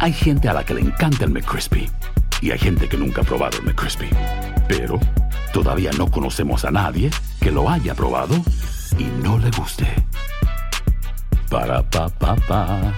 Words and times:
Hay 0.00 0.12
gente 0.12 0.48
a 0.48 0.52
la 0.52 0.64
que 0.64 0.74
le 0.74 0.80
encanta 0.80 1.24
el 1.24 1.30
McCrispy 1.30 1.90
y 2.40 2.52
hay 2.52 2.58
gente 2.58 2.88
que 2.88 2.96
nunca 2.96 3.22
ha 3.22 3.24
probado 3.24 3.58
el 3.58 3.64
McCrispy. 3.64 4.08
Pero 4.68 5.00
todavía 5.52 5.90
no 5.98 6.08
conocemos 6.08 6.64
a 6.64 6.70
nadie 6.70 7.10
que 7.40 7.50
lo 7.50 7.68
haya 7.68 7.96
probado 7.96 8.36
y 8.96 9.04
no 9.22 9.38
le 9.38 9.50
guste. 9.50 9.86
Para 11.50 11.82
pa 11.82 12.08
pa 12.10 12.36
pa. 12.36 12.94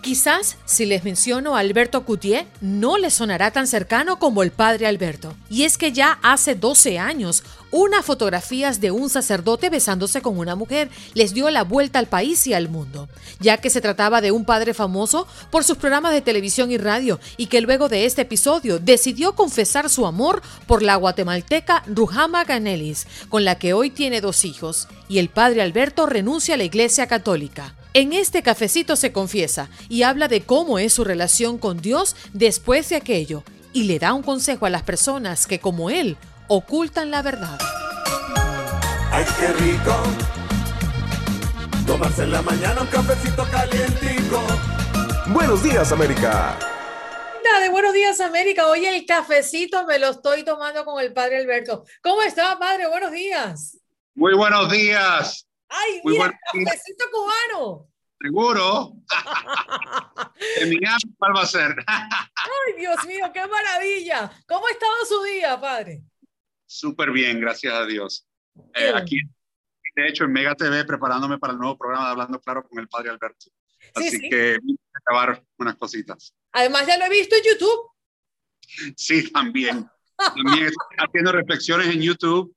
Quizás 0.00 0.56
si 0.64 0.86
les 0.86 1.04
menciono 1.04 1.54
a 1.54 1.60
Alberto 1.60 2.06
Coutier 2.06 2.46
no 2.62 2.96
les 2.96 3.12
sonará 3.12 3.50
tan 3.50 3.66
cercano 3.66 4.18
como 4.18 4.42
el 4.42 4.52
padre 4.52 4.86
Alberto. 4.86 5.34
Y 5.50 5.64
es 5.64 5.76
que 5.76 5.92
ya 5.92 6.18
hace 6.22 6.54
12 6.54 6.98
años, 6.98 7.44
unas 7.70 8.04
fotografías 8.04 8.80
de 8.80 8.90
un 8.90 9.10
sacerdote 9.10 9.70
besándose 9.70 10.22
con 10.22 10.38
una 10.38 10.56
mujer 10.56 10.90
les 11.14 11.34
dio 11.34 11.50
la 11.50 11.64
vuelta 11.64 11.98
al 11.98 12.06
país 12.06 12.46
y 12.46 12.54
al 12.54 12.68
mundo, 12.68 13.08
ya 13.40 13.58
que 13.58 13.70
se 13.70 13.80
trataba 13.80 14.20
de 14.20 14.32
un 14.32 14.44
padre 14.44 14.74
famoso 14.74 15.26
por 15.50 15.64
sus 15.64 15.76
programas 15.76 16.12
de 16.12 16.22
televisión 16.22 16.70
y 16.70 16.78
radio 16.78 17.20
y 17.36 17.46
que 17.46 17.60
luego 17.60 17.88
de 17.88 18.06
este 18.06 18.22
episodio 18.22 18.78
decidió 18.78 19.34
confesar 19.34 19.90
su 19.90 20.06
amor 20.06 20.42
por 20.66 20.82
la 20.82 20.96
guatemalteca 20.96 21.82
Ruhama 21.86 22.44
Ganelis, 22.44 23.06
con 23.28 23.44
la 23.44 23.58
que 23.58 23.72
hoy 23.72 23.90
tiene 23.90 24.20
dos 24.20 24.44
hijos, 24.44 24.88
y 25.08 25.18
el 25.18 25.28
padre 25.28 25.62
Alberto 25.62 26.06
renuncia 26.06 26.54
a 26.54 26.58
la 26.58 26.64
Iglesia 26.64 27.06
Católica. 27.06 27.74
En 27.94 28.12
este 28.12 28.42
cafecito 28.42 28.96
se 28.96 29.12
confiesa 29.12 29.70
y 29.88 30.02
habla 30.02 30.28
de 30.28 30.42
cómo 30.42 30.78
es 30.78 30.92
su 30.92 31.04
relación 31.04 31.58
con 31.58 31.80
Dios 31.80 32.16
después 32.32 32.88
de 32.90 32.96
aquello 32.96 33.42
y 33.72 33.84
le 33.84 33.98
da 33.98 34.12
un 34.12 34.22
consejo 34.22 34.66
a 34.66 34.70
las 34.70 34.82
personas 34.82 35.46
que 35.46 35.58
como 35.58 35.90
él 35.90 36.16
ocultan 36.48 37.10
la 37.10 37.22
verdad. 37.22 37.58
¡Ay, 39.12 39.24
qué 39.38 39.48
rico! 39.48 39.94
Tomarse 41.86 42.24
en 42.24 42.32
la 42.32 42.42
mañana 42.42 42.82
un 42.82 42.86
cafecito 42.88 43.46
calientico. 43.50 44.42
Buenos 45.28 45.62
días, 45.62 45.92
América. 45.92 46.58
De 47.60 47.70
Buenos 47.70 47.92
Días 47.92 48.20
América, 48.20 48.68
hoy 48.68 48.86
el 48.86 49.04
cafecito 49.04 49.84
me 49.84 49.98
lo 49.98 50.10
estoy 50.10 50.44
tomando 50.44 50.84
con 50.84 51.02
el 51.02 51.12
padre 51.12 51.38
Alberto. 51.38 51.84
¿Cómo 52.02 52.22
está, 52.22 52.56
padre? 52.58 52.86
Buenos 52.86 53.10
días. 53.10 53.78
Muy 54.14 54.34
buenos 54.34 54.70
días. 54.70 55.44
¡Ay, 55.68 56.00
Muy 56.04 56.12
mira, 56.12 56.38
cafecito 56.52 57.06
cubano! 57.10 57.88
Seguro. 58.20 58.92
en 60.60 60.68
Miami, 60.68 61.16
¿cuál 61.18 61.36
va 61.36 61.42
a 61.42 61.46
ser? 61.46 61.74
¡Ay, 61.86 62.74
Dios 62.78 63.04
mío, 63.06 63.28
qué 63.32 63.44
maravilla! 63.46 64.30
¿Cómo 64.46 64.66
ha 64.66 64.70
estado 64.70 65.04
su 65.08 65.22
día, 65.24 65.60
padre? 65.60 66.02
Súper 66.68 67.10
bien, 67.12 67.40
gracias 67.40 67.72
a 67.72 67.86
Dios. 67.86 68.28
Eh, 68.74 68.92
aquí, 68.94 69.22
de 69.96 70.06
hecho, 70.06 70.24
en 70.24 70.32
Mega 70.32 70.54
TV, 70.54 70.84
preparándome 70.84 71.38
para 71.38 71.54
el 71.54 71.58
nuevo 71.58 71.78
programa 71.78 72.04
de 72.04 72.10
Hablando 72.12 72.40
Claro 72.40 72.62
con 72.68 72.78
el 72.78 72.88
Padre 72.88 73.08
Alberto. 73.08 73.46
Sí, 73.78 73.90
Así 73.94 74.10
sí. 74.10 74.28
que 74.28 74.58
voy 74.62 74.78
a 74.92 74.98
acabar 74.98 75.42
unas 75.56 75.76
cositas. 75.76 76.34
Además, 76.52 76.86
ya 76.86 76.98
lo 76.98 77.06
he 77.06 77.08
visto 77.08 77.34
en 77.36 77.42
YouTube. 77.42 77.90
Sí, 78.96 79.30
también. 79.32 79.88
También 80.16 80.66
estoy 80.66 80.96
haciendo 80.98 81.32
reflexiones 81.32 81.88
en 81.88 82.02
YouTube 82.02 82.54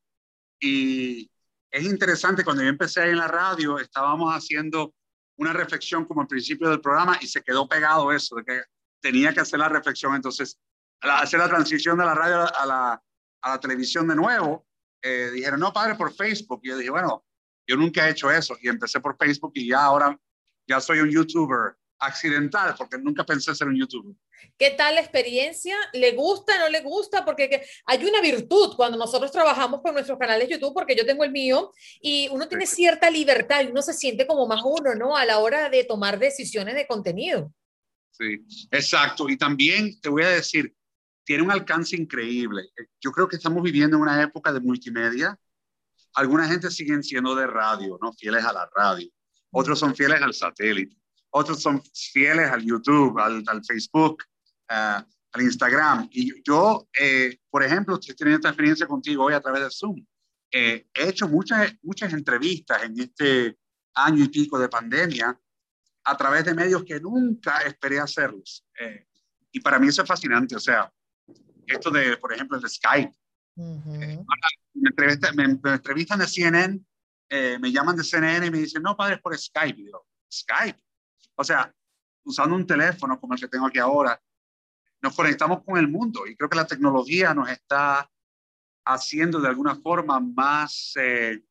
y 0.59 1.32
es 1.70 1.86
interesante, 1.86 2.44
cuando 2.44 2.64
yo 2.64 2.70
empecé 2.70 3.02
ahí 3.02 3.12
en 3.12 3.17
la 3.17 3.30
radio, 3.30 3.80
estábamos 3.80 4.36
haciendo 4.36 4.94
una 5.38 5.54
reflexión 5.54 6.04
como 6.04 6.20
al 6.20 6.28
principio 6.28 6.70
del 6.70 6.82
programa 6.82 7.17
y 7.22 7.28
se 7.28 7.42
quedó 7.42 7.66
pegado 7.66 8.12
eso, 8.12 8.36
de 8.36 8.44
que 8.44 8.62
tenía 9.00 9.34
que 9.34 9.39
hacer 9.39 9.59
la 9.59 9.70
reflexión. 9.70 10.14
Entonces, 10.16 10.59
hacer 11.00 11.39
la 11.39 11.48
transición 11.48 11.98
de 11.98 12.06
la 12.06 12.14
radio 12.14 12.54
a 12.54 12.66
la, 12.66 13.02
a 13.42 13.50
la 13.50 13.59
televisión 13.59 14.08
de 14.08 14.16
nuevo, 14.16 14.66
eh, 15.02 15.30
dijeron, 15.34 15.59
no, 15.59 15.73
padre, 15.73 15.95
por 15.95 16.14
Facebook. 16.14 16.61
Y 16.64 16.70
yo 16.70 16.78
dije, 16.78 16.89
bueno, 16.92 17.25
yo 17.67 17.75
nunca 17.75 18.08
he 18.08 18.11
hecho 18.11 18.30
eso. 18.31 18.56
Y 18.61 18.70
empecé 18.70 19.00
por 19.00 19.17
Facebook 19.17 19.52
y 19.56 19.70
ya 19.70 19.83
ahora 19.83 20.20
ya 20.67 20.80
soy 20.80 21.00
un 21.00 21.09
YouTuber 21.09 21.75
accidental, 22.00 22.73
porque 22.78 22.98
nunca 22.98 23.23
pensé 23.23 23.53
ser 23.53 23.67
un 23.67 23.78
YouTuber. 23.78 24.16
¿Qué 24.58 24.72
tal 24.72 24.95
la 24.95 25.02
experiencia? 25.02 25.75
¿Le 25.94 26.14
gusta, 26.14 26.58
no 26.58 26.67
le 26.67 26.81
gusta? 26.81 27.23
Porque 27.23 27.48
que- 27.48 27.64
hay 27.86 28.03
una 28.03 28.22
virtud 28.22 28.75
cuando 28.75 28.98
nosotros 28.98 29.31
trabajamos 29.31 29.82
con 29.83 29.93
nuestros 29.93 30.17
canales 30.17 30.48
de 30.48 30.55
YouTube, 30.55 30.73
porque 30.73 30.95
yo 30.95 31.05
tengo 31.05 31.23
el 31.23 31.32
mío, 31.32 31.71
y 32.02 32.27
uno 32.32 32.48
tiene 32.48 32.66
cierta 32.66 33.10
libertad 33.11 33.61
y 33.64 33.67
uno 33.67 33.83
se 33.83 33.93
siente 33.93 34.26
como 34.26 34.48
más 34.48 34.61
uno, 34.64 34.95
¿no? 34.95 35.16
A 35.16 35.26
la 35.26 35.37
hora 35.37 35.70
de 35.70 35.83
tomar 35.83 36.17
decisiones 36.17 36.73
de 36.73 36.87
contenido. 36.87 37.54
Sí, 38.10 38.43
exacto. 38.71 39.30
Y 39.30 39.37
también 39.37 39.99
te 40.02 40.10
voy 40.10 40.23
a 40.23 40.30
decir, 40.30 40.73
tiene 41.31 41.45
un 41.45 41.52
alcance 41.52 41.95
increíble. 41.95 42.73
Yo 42.99 43.09
creo 43.14 43.25
que 43.25 43.37
estamos 43.37 43.64
viviendo 43.64 43.95
en 43.95 44.02
una 44.02 44.21
época 44.21 44.52
de 44.52 44.59
multimedia. 44.59 45.39
Alguna 46.15 46.45
gente 46.45 46.69
siguen 46.69 47.02
siendo 47.03 47.33
de 47.36 47.47
radio, 47.47 47.97
¿no? 48.02 48.11
Fieles 48.11 48.43
a 48.43 48.52
la 48.52 48.69
radio. 48.75 49.09
Otros 49.49 49.80
son 49.80 49.95
fieles 49.95 50.21
al 50.21 50.33
satélite. 50.33 50.93
Otros 51.30 51.61
son 51.61 51.81
fieles 51.93 52.52
al 52.52 52.65
YouTube, 52.65 53.17
al, 53.17 53.45
al 53.47 53.64
Facebook, 53.64 54.25
ah, 54.67 55.08
al 55.31 55.42
Instagram. 55.42 56.09
Y 56.11 56.43
yo, 56.43 56.89
eh, 56.99 57.37
por 57.49 57.63
ejemplo, 57.63 57.95
estoy 57.95 58.13
teniendo 58.13 58.39
esta 58.39 58.49
experiencia 58.49 58.86
contigo 58.86 59.23
hoy 59.23 59.33
a 59.33 59.39
través 59.39 59.63
de 59.63 59.71
Zoom. 59.71 60.05
Eh, 60.52 60.86
he 60.93 61.08
hecho 61.08 61.30
muchas, 61.30 61.73
muchas 61.81 62.11
entrevistas 62.11 62.83
en 62.83 62.99
este 62.99 63.58
año 63.93 64.25
y 64.25 64.27
pico 64.27 64.59
de 64.59 64.67
pandemia 64.67 65.39
a 66.03 66.17
través 66.17 66.43
de 66.43 66.53
medios 66.53 66.83
que 66.83 66.99
nunca 66.99 67.59
esperé 67.59 68.02
hacerlos. 68.02 68.65
Eh, 68.77 69.08
y 69.53 69.61
para 69.61 69.80
mí 69.80 69.87
eso 69.87 70.02
es 70.02 70.08
fascinante. 70.09 70.58
O 70.58 70.59
sea, 70.59 70.92
esto 71.71 71.89
de, 71.92 72.17
por 72.17 72.33
ejemplo, 72.33 72.58
el 72.58 72.64
de 72.64 72.70
Skype. 72.70 73.11
Me, 74.73 74.89
entrevista- 74.89 75.33
me, 75.33 75.48
me 75.48 75.71
entrevistan 75.73 76.20
de 76.20 76.27
CNN, 76.27 76.80
eh, 77.30 77.58
me 77.59 77.71
llaman 77.71 77.95
de 77.95 78.04
CNN 78.04 78.45
y 78.48 78.52
me 78.52 78.58
dicen, 78.59 78.82
no, 78.82 78.95
padre, 78.95 79.15
es 79.15 79.21
por 79.21 79.37
Skype. 79.37 79.80
Y 79.80 79.86
digo, 79.86 80.05
Skype. 80.31 80.80
O 81.36 81.43
sea, 81.43 81.73
usando 82.26 82.55
un 82.55 82.65
teléfono 82.67 83.20
como 83.20 83.33
el 83.33 83.39
que 83.39 83.48
tengo 83.48 83.67
aquí 83.67 83.80
ahora, 83.80 84.21
nos 85.02 85.15
conectamos 85.15 85.64
con 85.64 85.77
el 85.77 85.87
mundo 85.87 86.27
y 86.27 86.36
creo 86.36 86.49
que 86.49 86.55
la 86.58 86.67
tecnología 86.67 87.33
nos 87.33 87.49
está 87.49 88.10
haciendo 88.86 89.39
de 89.39 89.48
alguna 89.48 89.76
forma 89.76 90.20
más, 90.20 90.93
eh, 90.95 91.43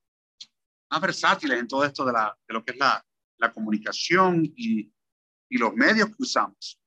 más 0.90 1.00
versátiles 1.00 1.58
en 1.58 1.66
todo 1.68 1.84
esto 1.84 2.04
de, 2.04 2.12
la, 2.12 2.36
de 2.46 2.54
lo 2.54 2.64
que 2.64 2.72
es 2.72 2.78
la, 2.78 3.04
la 3.38 3.52
comunicación 3.52 4.44
y, 4.56 4.92
y 5.48 5.58
los 5.58 5.74
medios 5.74 6.08
que 6.08 6.16
usamos. 6.22 6.79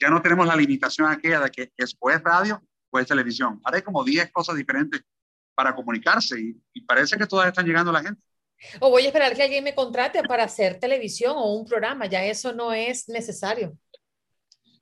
Ya 0.00 0.10
no 0.10 0.20
tenemos 0.20 0.46
la 0.46 0.56
limitación 0.56 1.10
aquella 1.10 1.40
de 1.40 1.50
que 1.50 1.72
es 1.76 1.96
o 1.98 2.10
es 2.10 2.22
radio 2.22 2.62
o 2.90 2.98
es 2.98 3.06
televisión. 3.06 3.60
Ahora 3.64 3.78
hay 3.78 3.82
como 3.82 4.04
10 4.04 4.30
cosas 4.32 4.56
diferentes 4.56 5.02
para 5.54 5.74
comunicarse 5.74 6.38
y, 6.38 6.56
y 6.74 6.80
parece 6.82 7.16
que 7.16 7.26
todas 7.26 7.48
están 7.48 7.66
llegando 7.66 7.90
a 7.90 7.94
la 7.94 8.02
gente. 8.02 8.20
O 8.80 8.90
voy 8.90 9.04
a 9.04 9.06
esperar 9.08 9.34
que 9.34 9.42
alguien 9.42 9.64
me 9.64 9.74
contrate 9.74 10.22
para 10.22 10.44
hacer 10.44 10.78
televisión 10.78 11.34
o 11.36 11.54
un 11.54 11.66
programa, 11.66 12.06
ya 12.06 12.24
eso 12.24 12.52
no 12.52 12.72
es 12.72 13.08
necesario. 13.08 13.78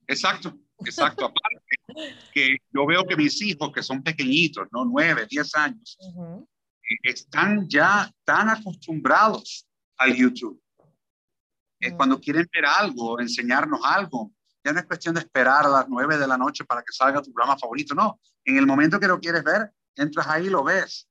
Exacto, 0.07 0.57
exacto. 0.85 1.25
Aparte 1.25 1.65
que 2.33 2.57
yo 2.73 2.87
veo 2.87 3.05
que 3.07 3.17
mis 3.17 3.41
hijos, 3.43 3.73
que 3.73 3.83
son 3.83 4.03
pequeñitos, 4.03 4.69
¿no? 4.73 4.85
9, 4.85 5.27
10 5.29 5.55
años, 5.57 5.99
eh, 6.01 6.97
están 7.03 7.69
ya 7.69 8.11
tan 8.25 8.49
acostumbrados 8.49 9.67
al 9.97 10.15
YouTube. 10.15 10.61
Mm. 11.81 11.97
Cuando 11.97 12.21
quieren 12.21 12.49
ver 12.53 12.67
algo, 12.67 13.21
enseñarnos 13.21 13.81
algo, 13.85 14.33
ya 14.65 14.73
no 14.73 14.81
es 14.81 14.87
cuestión 14.87 15.15
de 15.15 15.21
esperar 15.21 15.67
a 15.67 15.69
las 15.69 15.89
9 15.89 16.17
de 16.17 16.27
la 16.27 16.39
noche 16.39 16.65
para 16.65 16.83
que 16.83 16.93
salga 16.93 17.23
tu 17.23 17.33
programa 17.33 17.59
favorito, 17.59 17.95
no. 17.95 18.21
En 18.45 18.57
el 18.57 18.67
momento 18.67 18.99
que 18.99 19.07
lo 19.07 19.21
quieres 19.21 19.45
ver, 19.45 19.71
entras 19.95 20.27
ahí 20.27 20.47
y 20.47 20.51
lo 20.51 20.65
ves. 20.65 21.09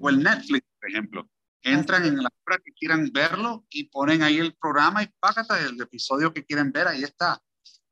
O 0.00 0.08
el 0.08 0.22
Netflix, 0.22 0.66
por 0.80 0.90
ejemplo. 0.90 1.30
Entran 1.62 2.04
en 2.04 2.22
la 2.22 2.30
hora 2.46 2.58
que 2.64 2.72
quieran 2.72 3.10
verlo 3.12 3.66
y 3.70 3.84
ponen 3.84 4.22
ahí 4.22 4.38
el 4.38 4.54
programa 4.54 5.02
y 5.02 5.08
págate 5.18 5.54
el 5.64 5.80
episodio 5.80 6.32
que 6.32 6.44
quieren 6.44 6.72
ver, 6.72 6.88
ahí 6.88 7.02
está. 7.02 7.42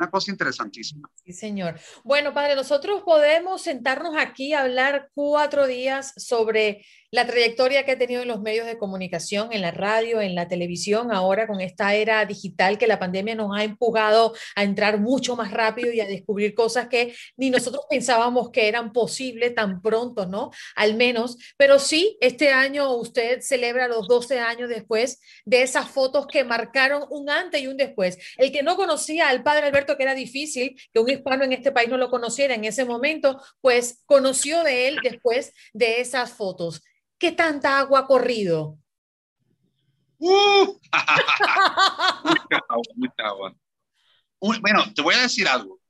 Una 0.04 0.10
cosa 0.10 0.30
interesantísima. 0.30 1.08
Sí, 1.24 1.32
señor. 1.32 1.80
Bueno, 2.02 2.34
padre, 2.34 2.56
nosotros 2.56 3.02
podemos 3.06 3.62
sentarnos 3.62 4.14
aquí 4.18 4.52
a 4.52 4.60
hablar 4.60 5.08
cuatro 5.14 5.66
días 5.66 6.12
sobre 6.18 6.84
la 7.14 7.24
trayectoria 7.24 7.84
que 7.84 7.92
ha 7.92 7.98
tenido 7.98 8.22
en 8.22 8.28
los 8.28 8.40
medios 8.40 8.66
de 8.66 8.76
comunicación, 8.76 9.52
en 9.52 9.60
la 9.60 9.70
radio, 9.70 10.20
en 10.20 10.34
la 10.34 10.48
televisión, 10.48 11.12
ahora 11.12 11.46
con 11.46 11.60
esta 11.60 11.94
era 11.94 12.24
digital 12.26 12.76
que 12.76 12.88
la 12.88 12.98
pandemia 12.98 13.36
nos 13.36 13.56
ha 13.56 13.62
empujado 13.62 14.34
a 14.56 14.64
entrar 14.64 14.98
mucho 14.98 15.36
más 15.36 15.52
rápido 15.52 15.92
y 15.92 16.00
a 16.00 16.06
descubrir 16.06 16.56
cosas 16.56 16.88
que 16.88 17.14
ni 17.36 17.50
nosotros 17.50 17.84
pensábamos 17.88 18.50
que 18.50 18.66
eran 18.66 18.92
posibles 18.92 19.54
tan 19.54 19.80
pronto, 19.80 20.26
¿no? 20.26 20.50
Al 20.74 20.96
menos, 20.96 21.38
pero 21.56 21.78
sí, 21.78 22.18
este 22.20 22.50
año 22.50 22.92
usted 22.96 23.40
celebra 23.42 23.86
los 23.86 24.08
12 24.08 24.40
años 24.40 24.68
después 24.68 25.20
de 25.44 25.62
esas 25.62 25.88
fotos 25.88 26.26
que 26.26 26.42
marcaron 26.42 27.04
un 27.10 27.30
antes 27.30 27.62
y 27.62 27.68
un 27.68 27.76
después. 27.76 28.18
El 28.36 28.50
que 28.50 28.64
no 28.64 28.74
conocía 28.74 29.28
al 29.28 29.44
padre 29.44 29.66
Alberto, 29.66 29.93
que 29.96 30.02
era 30.02 30.14
difícil 30.14 30.80
que 30.92 31.00
un 31.00 31.08
hispano 31.08 31.44
en 31.44 31.52
este 31.52 31.72
país 31.72 31.88
no 31.88 31.96
lo 31.96 32.10
conociera 32.10 32.54
en 32.54 32.64
ese 32.64 32.84
momento, 32.84 33.42
pues 33.60 34.02
conoció 34.06 34.62
de 34.62 34.88
él 34.88 34.98
después 35.02 35.52
de 35.72 36.00
esas 36.00 36.32
fotos. 36.32 36.82
¿Qué 37.18 37.32
tanta 37.32 37.78
agua 37.78 38.00
ha 38.00 38.06
corrido? 38.06 38.78
¡Uh! 40.18 40.78
mucha 42.24 42.64
agua, 42.68 42.94
mucha 42.96 43.24
agua. 43.24 43.54
Uy, 44.38 44.58
Bueno, 44.60 44.84
te 44.94 45.02
voy 45.02 45.14
a 45.14 45.22
decir 45.22 45.48
algo. 45.48 45.80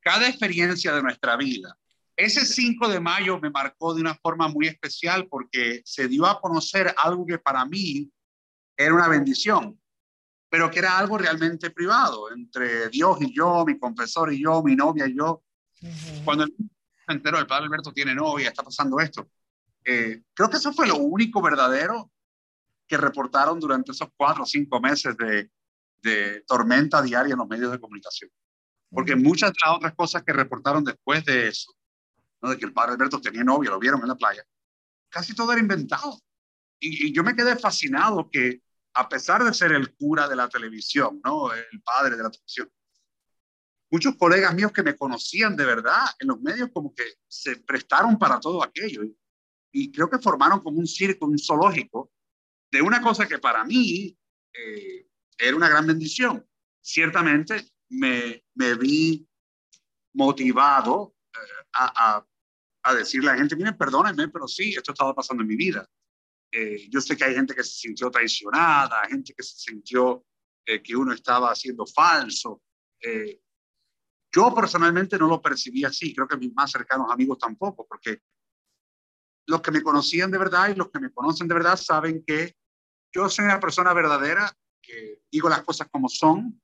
Cada 0.00 0.28
experiencia 0.28 0.92
de 0.94 1.02
nuestra 1.02 1.36
vida, 1.36 1.76
ese 2.16 2.46
5 2.46 2.88
de 2.88 3.00
mayo 3.00 3.38
me 3.38 3.50
marcó 3.50 3.94
de 3.94 4.00
una 4.00 4.14
forma 4.14 4.48
muy 4.48 4.66
especial 4.66 5.26
porque 5.28 5.82
se 5.84 6.08
dio 6.08 6.24
a 6.26 6.40
conocer 6.40 6.94
algo 6.96 7.26
que 7.26 7.38
para 7.38 7.64
mí 7.66 8.10
era 8.76 8.94
una 8.94 9.08
bendición. 9.08 9.78
Pero 10.48 10.70
que 10.70 10.78
era 10.78 10.98
algo 10.98 11.18
realmente 11.18 11.70
privado, 11.70 12.30
entre 12.32 12.88
Dios 12.88 13.18
y 13.20 13.34
yo, 13.34 13.64
mi 13.66 13.78
confesor 13.78 14.32
y 14.32 14.42
yo, 14.42 14.62
mi 14.62 14.76
novia 14.76 15.06
y 15.06 15.16
yo. 15.16 15.42
Cuando 16.24 16.44
el 16.44 16.54
se 17.06 17.12
enteró, 17.12 17.38
el 17.38 17.46
padre 17.46 17.66
Alberto 17.66 17.92
tiene 17.92 18.14
novia, 18.14 18.48
está 18.48 18.62
pasando 18.62 18.98
esto. 18.98 19.30
Eh, 19.84 20.22
creo 20.34 20.50
que 20.50 20.56
eso 20.56 20.72
fue 20.72 20.88
lo 20.88 20.96
único 20.96 21.40
verdadero 21.40 22.10
que 22.86 22.96
reportaron 22.96 23.60
durante 23.60 23.92
esos 23.92 24.08
cuatro 24.16 24.42
o 24.42 24.46
cinco 24.46 24.80
meses 24.80 25.16
de, 25.16 25.50
de 26.02 26.40
tormenta 26.46 27.00
diaria 27.02 27.32
en 27.32 27.38
los 27.38 27.48
medios 27.48 27.70
de 27.70 27.80
comunicación. 27.80 28.30
Porque 28.90 29.14
muchas 29.14 29.50
de 29.50 29.58
las 29.64 29.76
otras 29.76 29.94
cosas 29.94 30.22
que 30.22 30.32
reportaron 30.32 30.84
después 30.84 31.24
de 31.24 31.48
eso, 31.48 31.72
¿no? 32.40 32.50
de 32.50 32.58
que 32.58 32.66
el 32.66 32.72
padre 32.72 32.92
Alberto 32.92 33.20
tenía 33.20 33.44
novia, 33.44 33.70
lo 33.70 33.78
vieron 33.78 34.00
en 34.00 34.08
la 34.08 34.16
playa, 34.16 34.44
casi 35.08 35.34
todo 35.34 35.52
era 35.52 35.60
inventado. 35.60 36.18
Y, 36.78 37.06
y, 37.08 37.12
yo 37.12 37.24
me 37.24 37.34
quedé 37.34 37.56
fascinado 37.56 38.28
que, 38.30 38.60
a 38.96 39.08
pesar 39.08 39.44
de 39.44 39.52
ser 39.52 39.72
el 39.72 39.94
cura 39.94 40.26
de 40.26 40.36
la 40.36 40.48
televisión, 40.48 41.20
¿no? 41.22 41.52
el 41.52 41.82
padre 41.82 42.16
de 42.16 42.22
la 42.22 42.30
televisión, 42.30 42.70
muchos 43.90 44.16
colegas 44.16 44.54
míos 44.54 44.72
que 44.72 44.82
me 44.82 44.96
conocían 44.96 45.54
de 45.54 45.66
verdad 45.66 46.06
en 46.18 46.28
los 46.28 46.40
medios 46.40 46.70
como 46.72 46.94
que 46.94 47.04
se 47.28 47.56
prestaron 47.56 48.18
para 48.18 48.40
todo 48.40 48.62
aquello. 48.62 49.02
Y, 49.72 49.92
creo 49.92 50.08
que 50.08 50.18
formaron 50.18 50.60
como 50.60 50.78
un 50.78 50.86
circo, 50.86 51.26
un 51.26 51.38
zoológico, 51.38 52.10
de 52.70 52.80
una 52.80 53.02
cosa 53.02 53.28
que 53.28 53.38
para 53.38 53.62
mí 53.64 54.16
eh, 54.54 55.06
era 55.36 55.54
una 55.54 55.68
gran 55.68 55.86
bendición. 55.86 56.46
Ciertamente 56.80 57.70
me, 57.90 58.42
me 58.54 58.74
vi 58.76 59.28
motivado 60.14 61.14
eh, 61.34 61.66
a, 61.74 62.16
a, 62.16 62.26
a, 62.84 62.94
decirle 62.94 63.28
a 63.28 63.32
la 63.32 63.38
gente, 63.38 63.56
miren, 63.56 63.76
perdónenme, 63.76 64.28
pero 64.28 64.48
sí, 64.48 64.74
esto 64.74 64.92
estaba 64.92 65.14
pasando 65.14 65.42
en 65.42 65.48
mi 65.48 65.56
vida. 65.56 65.86
Eh, 66.52 66.88
yo 66.88 67.00
sé 67.00 67.16
que 67.16 67.24
hay 67.24 67.34
gente 67.34 67.54
que 67.54 67.64
se 67.64 67.74
sintió 67.74 68.10
traicionada, 68.10 69.02
gente 69.08 69.34
que 69.34 69.42
se 69.42 69.58
sintió 69.58 70.24
eh, 70.64 70.82
que 70.82 70.96
uno 70.96 71.12
estaba 71.12 71.50
haciendo 71.50 71.86
falso. 71.86 72.62
Eh, 73.00 73.40
yo 74.32 74.54
personalmente 74.54 75.18
no 75.18 75.28
lo 75.28 75.40
percibí 75.40 75.84
así, 75.84 76.14
creo 76.14 76.28
que 76.28 76.36
mis 76.36 76.52
más 76.54 76.70
cercanos 76.70 77.10
amigos 77.10 77.38
tampoco, 77.38 77.86
porque 77.86 78.22
los 79.46 79.60
que 79.60 79.70
me 79.70 79.82
conocían 79.82 80.30
de 80.30 80.38
verdad 80.38 80.70
y 80.70 80.74
los 80.74 80.90
que 80.90 81.00
me 81.00 81.12
conocen 81.12 81.46
de 81.48 81.54
verdad 81.54 81.76
saben 81.76 82.24
que 82.26 82.56
yo 83.12 83.28
soy 83.28 83.44
una 83.44 83.60
persona 83.60 83.94
verdadera, 83.94 84.52
que 84.82 85.22
digo 85.30 85.48
las 85.48 85.62
cosas 85.62 85.88
como 85.90 86.08
son. 86.08 86.60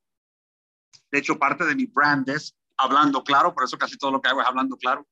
De 1.11 1.19
hecho, 1.19 1.39
parte 1.39 1.65
de 1.65 1.75
mi 1.75 1.87
brand 1.87 2.29
es 2.29 2.57
hablando 2.77 3.23
claro, 3.23 3.55
por 3.55 3.65
eso 3.65 3.79
casi 3.79 3.97
todo 3.97 4.11
lo 4.11 4.21
que 4.21 4.29
hago 4.29 4.43
es 4.43 4.47
hablando 4.47 4.77
claro. 4.77 5.07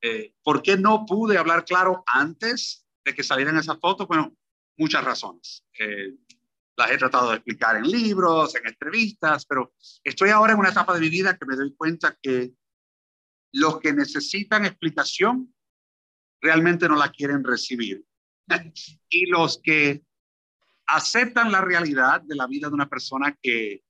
Eh, 0.00 0.34
¿Por 0.42 0.62
qué 0.62 0.76
no 0.76 1.04
pude 1.04 1.36
hablar 1.38 1.64
claro 1.64 2.02
antes 2.06 2.86
de 3.04 3.14
que 3.14 3.22
salieran 3.22 3.56
esas 3.56 3.78
fotos? 3.78 4.06
Bueno, 4.06 4.36
muchas 4.76 5.04
razones. 5.04 5.64
Eh, 5.78 6.14
las 6.76 6.90
he 6.90 6.98
tratado 6.98 7.30
de 7.30 7.36
explicar 7.36 7.76
en 7.76 7.84
libros, 7.84 8.54
en 8.54 8.66
entrevistas, 8.66 9.44
pero 9.44 9.74
estoy 10.02 10.30
ahora 10.30 10.54
en 10.54 10.58
una 10.58 10.70
etapa 10.70 10.94
de 10.94 11.00
mi 11.00 11.10
vida 11.10 11.36
que 11.36 11.46
me 11.46 11.56
doy 11.56 11.74
cuenta 11.74 12.16
que 12.22 12.52
los 13.52 13.80
que 13.80 13.92
necesitan 13.92 14.64
explicación 14.64 15.54
realmente 16.40 16.88
no 16.88 16.96
la 16.96 17.10
quieren 17.10 17.44
recibir. 17.44 18.04
y 19.10 19.26
los 19.26 19.60
que 19.62 20.02
aceptan 20.86 21.52
la 21.52 21.60
realidad 21.60 22.22
de 22.22 22.34
la 22.34 22.46
vida 22.46 22.68
de 22.68 22.74
una 22.74 22.88
persona 22.88 23.36
que 23.40 23.84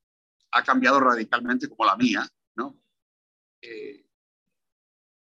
ha 0.53 0.65
cambiado 0.65 1.01
radicalmente 1.01 1.69
como 1.69 1.85
la 1.85 1.97
mía, 1.97 2.29
¿no? 2.57 2.79
Eh, 3.63 4.05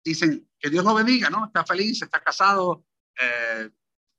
dicen 0.05 0.49
que 0.59 0.71
Dios 0.71 0.85
lo 0.85 0.95
bendiga, 0.95 1.31
¿no? 1.31 1.47
Está 1.47 1.65
feliz, 1.65 2.03
está 2.03 2.21
casado, 2.21 2.85
eh, 3.21 3.71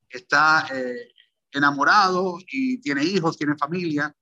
está 0.10 0.68
eh, 0.74 1.14
enamorado 1.52 2.38
y 2.48 2.80
tiene 2.80 3.04
hijos, 3.04 3.38
tiene 3.38 3.56
familia. 3.58 4.14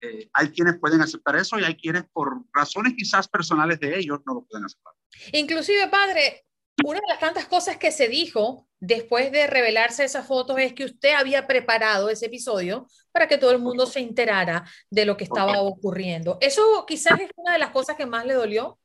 Eh, 0.00 0.30
hay 0.32 0.48
quienes 0.50 0.78
pueden 0.78 1.02
aceptar 1.02 1.36
eso 1.36 1.58
y 1.58 1.64
hay 1.64 1.76
quienes 1.76 2.04
por 2.10 2.42
razones 2.52 2.94
quizás 2.96 3.28
personales 3.28 3.78
de 3.80 3.98
ellos 3.98 4.20
no 4.26 4.34
lo 4.34 4.44
pueden 4.44 4.64
aceptar. 4.64 4.94
Inclusive, 5.32 5.88
padre, 5.88 6.46
una 6.84 7.00
de 7.00 7.06
las 7.08 7.18
tantas 7.18 7.46
cosas 7.46 7.76
que 7.76 7.92
se 7.92 8.08
dijo 8.08 8.66
después 8.78 9.30
de 9.30 9.46
revelarse 9.46 10.04
esas 10.04 10.26
fotos 10.26 10.58
es 10.58 10.72
que 10.72 10.86
usted 10.86 11.12
había 11.12 11.46
preparado 11.46 12.08
ese 12.08 12.26
episodio 12.26 12.86
para 13.12 13.28
que 13.28 13.36
todo 13.36 13.50
el 13.50 13.58
mundo 13.58 13.84
se 13.84 14.00
enterara 14.00 14.64
de 14.88 15.04
lo 15.04 15.16
que 15.16 15.24
estaba 15.24 15.60
ocurriendo. 15.60 16.38
¿Eso 16.40 16.86
quizás 16.86 17.20
es 17.20 17.30
una 17.36 17.52
de 17.52 17.58
las 17.58 17.70
cosas 17.70 17.96
que 17.96 18.06
más 18.06 18.24
le 18.24 18.34
dolió? 18.34 18.78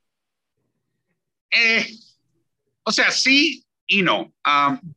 Eh, 1.50 1.88
o 2.84 2.92
sea, 2.92 3.12
sí 3.12 3.66
y 3.88 4.02
no. 4.02 4.34
Um, 4.46 4.95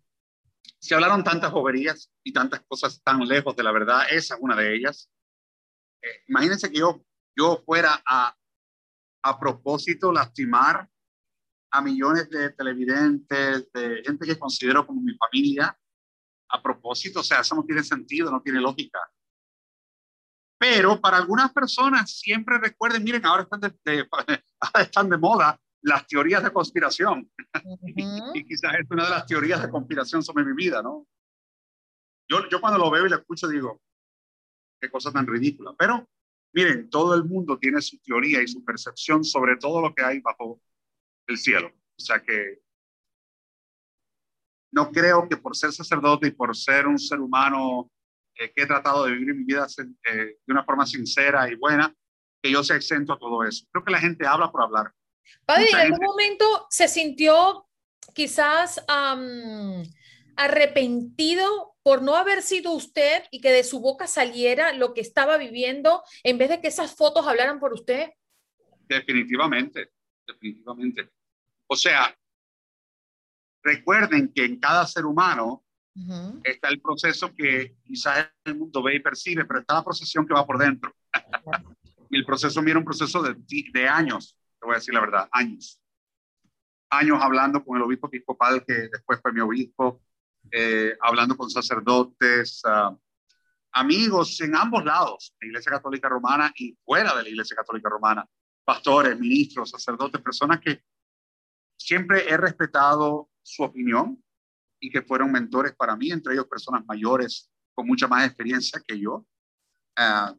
se 0.80 0.94
hablaron 0.94 1.24
tantas 1.24 1.50
boberías 1.50 2.10
y 2.22 2.32
tantas 2.32 2.60
cosas 2.66 3.02
tan 3.02 3.20
lejos 3.26 3.56
de 3.56 3.62
la 3.62 3.72
verdad. 3.72 4.02
Esa 4.10 4.34
es 4.34 4.40
una 4.40 4.54
de 4.54 4.74
ellas. 4.74 5.10
Eh, 6.02 6.24
imagínense 6.28 6.70
que 6.70 6.78
yo, 6.78 7.04
yo 7.36 7.62
fuera 7.64 8.02
a, 8.06 8.36
a 9.24 9.40
propósito 9.40 10.12
lastimar 10.12 10.88
a 11.70 11.82
millones 11.82 12.30
de 12.30 12.50
televidentes, 12.50 13.70
de 13.72 14.02
gente 14.04 14.26
que 14.26 14.38
considero 14.38 14.86
como 14.86 15.02
mi 15.02 15.14
familia, 15.16 15.76
a 16.50 16.62
propósito, 16.62 17.20
o 17.20 17.22
sea, 17.24 17.40
eso 17.40 17.54
no 17.54 17.64
tiene 17.64 17.82
sentido, 17.82 18.30
no 18.30 18.40
tiene 18.40 18.60
lógica. 18.60 19.00
Pero 20.58 21.00
para 21.00 21.18
algunas 21.18 21.52
personas 21.52 22.10
siempre 22.10 22.58
recuerden, 22.58 23.04
miren, 23.04 23.26
ahora 23.26 23.42
están 23.42 23.60
de, 23.60 23.74
de 23.84 24.08
están 24.80 25.08
de 25.08 25.18
moda 25.18 25.60
las 25.82 26.06
teorías 26.06 26.42
de 26.42 26.52
conspiración. 26.52 27.30
Uh 27.38 27.42
-huh. 27.54 28.32
y, 28.34 28.40
y, 28.40 28.44
quizás 28.44 28.74
es 28.74 28.90
una 28.90 29.04
de 29.04 29.10
las 29.10 29.26
teorías 29.26 29.62
de 29.62 29.70
conspiración 29.70 30.22
sobre 30.22 30.44
mi 30.44 30.52
vida, 30.52 30.82
¿no? 30.82 31.06
Yo, 32.28 32.48
yo 32.48 32.60
cuando 32.60 32.78
lo 32.78 32.90
veo 32.90 33.06
y 33.06 33.10
lo 33.10 33.16
escucho 33.16 33.48
digo, 33.48 33.80
qué 34.80 34.90
cosa 34.90 35.12
tan 35.12 35.26
ridícula. 35.26 35.74
Pero 35.78 36.08
miren, 36.52 36.90
todo 36.90 37.14
el 37.14 37.24
mundo 37.24 37.58
tiene 37.58 37.80
su 37.80 37.98
teoría 38.00 38.42
y 38.42 38.48
su 38.48 38.64
percepción 38.64 39.24
sobre 39.24 39.56
todo 39.56 39.80
lo 39.80 39.94
que 39.94 40.02
hay 40.02 40.20
bajo 40.20 40.60
el 41.26 41.38
cielo. 41.38 41.68
O 41.68 42.00
sea 42.00 42.22
que 42.22 42.62
no 44.72 44.90
creo 44.90 45.28
que 45.28 45.36
por 45.36 45.56
ser 45.56 45.72
sacerdote 45.72 46.28
y 46.28 46.32
por 46.32 46.54
ser 46.56 46.86
un 46.86 46.98
ser 46.98 47.20
humano 47.20 47.90
eh, 48.34 48.52
que 48.54 48.62
he 48.62 48.66
tratado 48.66 49.04
de 49.04 49.12
vivir 49.12 49.34
mi 49.34 49.44
vida 49.44 49.66
eh, 49.78 50.38
de 50.46 50.52
una 50.52 50.64
forma 50.64 50.86
sincera 50.86 51.50
y 51.50 51.56
buena, 51.56 51.94
que 52.42 52.52
yo 52.52 52.62
sea 52.62 52.76
exento 52.76 53.12
a 53.12 53.18
todo 53.18 53.42
eso. 53.44 53.66
Creo 53.72 53.84
que 53.84 53.92
la 53.92 53.98
gente 53.98 54.26
habla 54.26 54.52
por 54.52 54.62
hablar. 54.62 54.92
Padre, 55.44 55.70
¿en 55.70 55.76
algún 55.76 56.04
momento 56.04 56.66
se 56.70 56.88
sintió 56.88 57.66
quizás 58.14 58.84
um, 58.88 59.82
arrepentido 60.36 61.76
por 61.82 62.02
no 62.02 62.14
haber 62.16 62.42
sido 62.42 62.72
usted 62.72 63.24
y 63.30 63.40
que 63.40 63.50
de 63.50 63.64
su 63.64 63.80
boca 63.80 64.06
saliera 64.06 64.72
lo 64.72 64.94
que 64.94 65.00
estaba 65.00 65.36
viviendo 65.36 66.02
en 66.22 66.38
vez 66.38 66.50
de 66.50 66.60
que 66.60 66.68
esas 66.68 66.94
fotos 66.94 67.26
hablaran 67.26 67.58
por 67.58 67.72
usted? 67.72 68.10
Definitivamente, 68.86 69.90
definitivamente. 70.26 71.10
O 71.66 71.76
sea, 71.76 72.16
recuerden 73.62 74.32
que 74.34 74.44
en 74.44 74.60
cada 74.60 74.86
ser 74.86 75.06
humano 75.06 75.64
uh 75.94 76.00
-huh. 76.00 76.40
está 76.44 76.68
el 76.68 76.80
proceso 76.80 77.34
que 77.34 77.76
quizás 77.84 78.30
el 78.44 78.56
mundo 78.56 78.82
ve 78.82 78.96
y 78.96 79.00
percibe, 79.00 79.44
pero 79.44 79.60
está 79.60 79.74
la 79.74 79.84
procesión 79.84 80.26
que 80.26 80.34
va 80.34 80.46
por 80.46 80.58
dentro. 80.58 80.94
y 82.10 82.16
el 82.16 82.24
proceso 82.24 82.62
mira 82.62 82.78
un 82.78 82.84
proceso 82.84 83.22
de, 83.22 83.34
de 83.72 83.88
años, 83.88 84.37
te 84.58 84.66
voy 84.66 84.74
a 84.74 84.78
decir 84.78 84.94
la 84.94 85.00
verdad, 85.00 85.28
años. 85.32 85.80
Años 86.90 87.18
hablando 87.20 87.64
con 87.64 87.76
el 87.76 87.82
obispo 87.82 88.06
episcopal 88.06 88.64
que 88.66 88.88
después 88.90 89.20
fue 89.20 89.32
mi 89.32 89.40
obispo, 89.40 90.02
eh, 90.50 90.96
hablando 91.00 91.36
con 91.36 91.50
sacerdotes, 91.50 92.62
uh, 92.64 92.98
amigos 93.72 94.40
en 94.40 94.56
ambos 94.56 94.84
lados, 94.84 95.34
la 95.40 95.48
Iglesia 95.48 95.72
Católica 95.72 96.08
Romana 96.08 96.52
y 96.56 96.76
fuera 96.84 97.14
de 97.14 97.22
la 97.22 97.28
Iglesia 97.28 97.56
Católica 97.56 97.88
Romana, 97.90 98.26
pastores, 98.64 99.18
ministros, 99.18 99.70
sacerdotes, 99.70 100.20
personas 100.22 100.60
que 100.60 100.82
siempre 101.76 102.28
he 102.28 102.36
respetado 102.36 103.28
su 103.42 103.62
opinión 103.62 104.22
y 104.80 104.90
que 104.90 105.02
fueron 105.02 105.30
mentores 105.30 105.74
para 105.74 105.96
mí, 105.96 106.10
entre 106.10 106.34
ellos 106.34 106.46
personas 106.46 106.84
mayores 106.86 107.50
con 107.74 107.86
mucha 107.86 108.08
más 108.08 108.26
experiencia 108.26 108.80
que 108.86 108.98
yo. 108.98 109.26
Uh, 109.98 110.38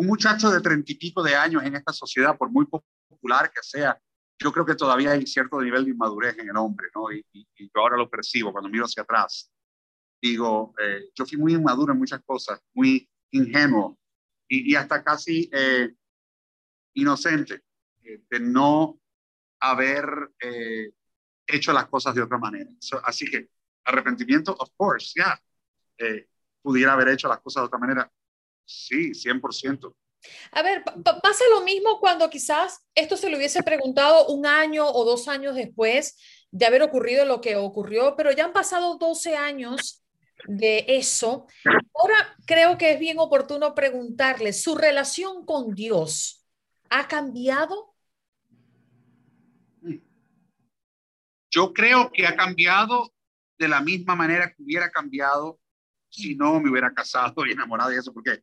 un 0.00 0.06
muchacho 0.06 0.50
de 0.50 0.60
treinta 0.60 0.90
y 0.92 0.94
pico 0.96 1.22
de 1.22 1.34
años 1.34 1.62
en 1.62 1.74
esta 1.76 1.92
sociedad, 1.92 2.36
por 2.36 2.50
muy 2.50 2.66
popular 2.66 3.50
que 3.52 3.62
sea, 3.62 4.00
yo 4.38 4.50
creo 4.52 4.64
que 4.64 4.74
todavía 4.74 5.12
hay 5.12 5.26
cierto 5.26 5.60
nivel 5.60 5.84
de 5.84 5.90
inmadurez 5.90 6.38
en 6.38 6.48
el 6.48 6.56
hombre, 6.56 6.86
¿no? 6.94 7.12
Y, 7.12 7.24
y, 7.32 7.46
y 7.56 7.66
yo 7.66 7.80
ahora 7.80 7.96
lo 7.96 8.08
percibo 8.08 8.52
cuando 8.52 8.70
miro 8.70 8.84
hacia 8.86 9.02
atrás. 9.02 9.52
Digo, 10.22 10.74
eh, 10.82 11.10
yo 11.14 11.26
fui 11.26 11.36
muy 11.36 11.54
inmaduro 11.54 11.92
en 11.92 11.98
muchas 11.98 12.22
cosas, 12.24 12.60
muy 12.74 13.08
ingenuo 13.30 13.98
y, 14.48 14.72
y 14.72 14.74
hasta 14.74 15.02
casi 15.02 15.50
eh, 15.52 15.94
inocente 16.94 17.62
eh, 18.02 18.22
de 18.30 18.40
no 18.40 18.98
haber 19.60 20.30
eh, 20.40 20.92
hecho 21.46 21.72
las 21.72 21.86
cosas 21.88 22.14
de 22.14 22.22
otra 22.22 22.38
manera. 22.38 22.70
So, 22.80 23.00
así 23.04 23.26
que 23.30 23.50
arrepentimiento, 23.84 24.52
of 24.58 24.70
course, 24.76 25.12
ya. 25.14 25.38
Yeah. 25.98 26.24
pudiera 26.62 26.92
haber 26.92 27.08
hecho 27.08 27.28
las 27.28 27.40
cosas 27.40 27.62
de 27.62 27.66
otra 27.66 27.78
manera. 27.78 28.10
Sí, 28.70 29.12
100%. 29.14 29.96
A 30.52 30.62
ver, 30.62 30.84
pasa 30.84 31.44
lo 31.50 31.62
mismo 31.62 31.98
cuando 31.98 32.30
quizás 32.30 32.86
esto 32.94 33.16
se 33.16 33.28
lo 33.28 33.36
hubiese 33.36 33.62
preguntado 33.64 34.28
un 34.28 34.46
año 34.46 34.86
o 34.86 35.04
dos 35.04 35.26
años 35.26 35.56
después 35.56 36.16
de 36.52 36.66
haber 36.66 36.82
ocurrido 36.82 37.24
lo 37.24 37.40
que 37.40 37.56
ocurrió, 37.56 38.14
pero 38.16 38.30
ya 38.30 38.44
han 38.44 38.52
pasado 38.52 38.96
12 38.96 39.34
años 39.34 40.04
de 40.46 40.84
eso, 40.88 41.46
ahora 41.94 42.36
creo 42.46 42.78
que 42.78 42.92
es 42.92 43.00
bien 43.00 43.18
oportuno 43.18 43.74
preguntarle, 43.74 44.52
¿su 44.52 44.76
relación 44.76 45.44
con 45.44 45.74
Dios 45.74 46.46
ha 46.90 47.08
cambiado? 47.08 47.94
Yo 51.50 51.72
creo 51.72 52.10
que 52.12 52.26
ha 52.26 52.36
cambiado 52.36 53.12
de 53.58 53.68
la 53.68 53.80
misma 53.80 54.14
manera 54.14 54.54
que 54.54 54.62
hubiera 54.62 54.90
cambiado 54.90 55.58
si 56.08 56.34
no 56.34 56.60
me 56.60 56.70
hubiera 56.70 56.92
casado 56.92 57.46
y 57.46 57.52
enamorado 57.52 57.90
de 57.90 57.98
eso, 57.98 58.12
porque 58.12 58.42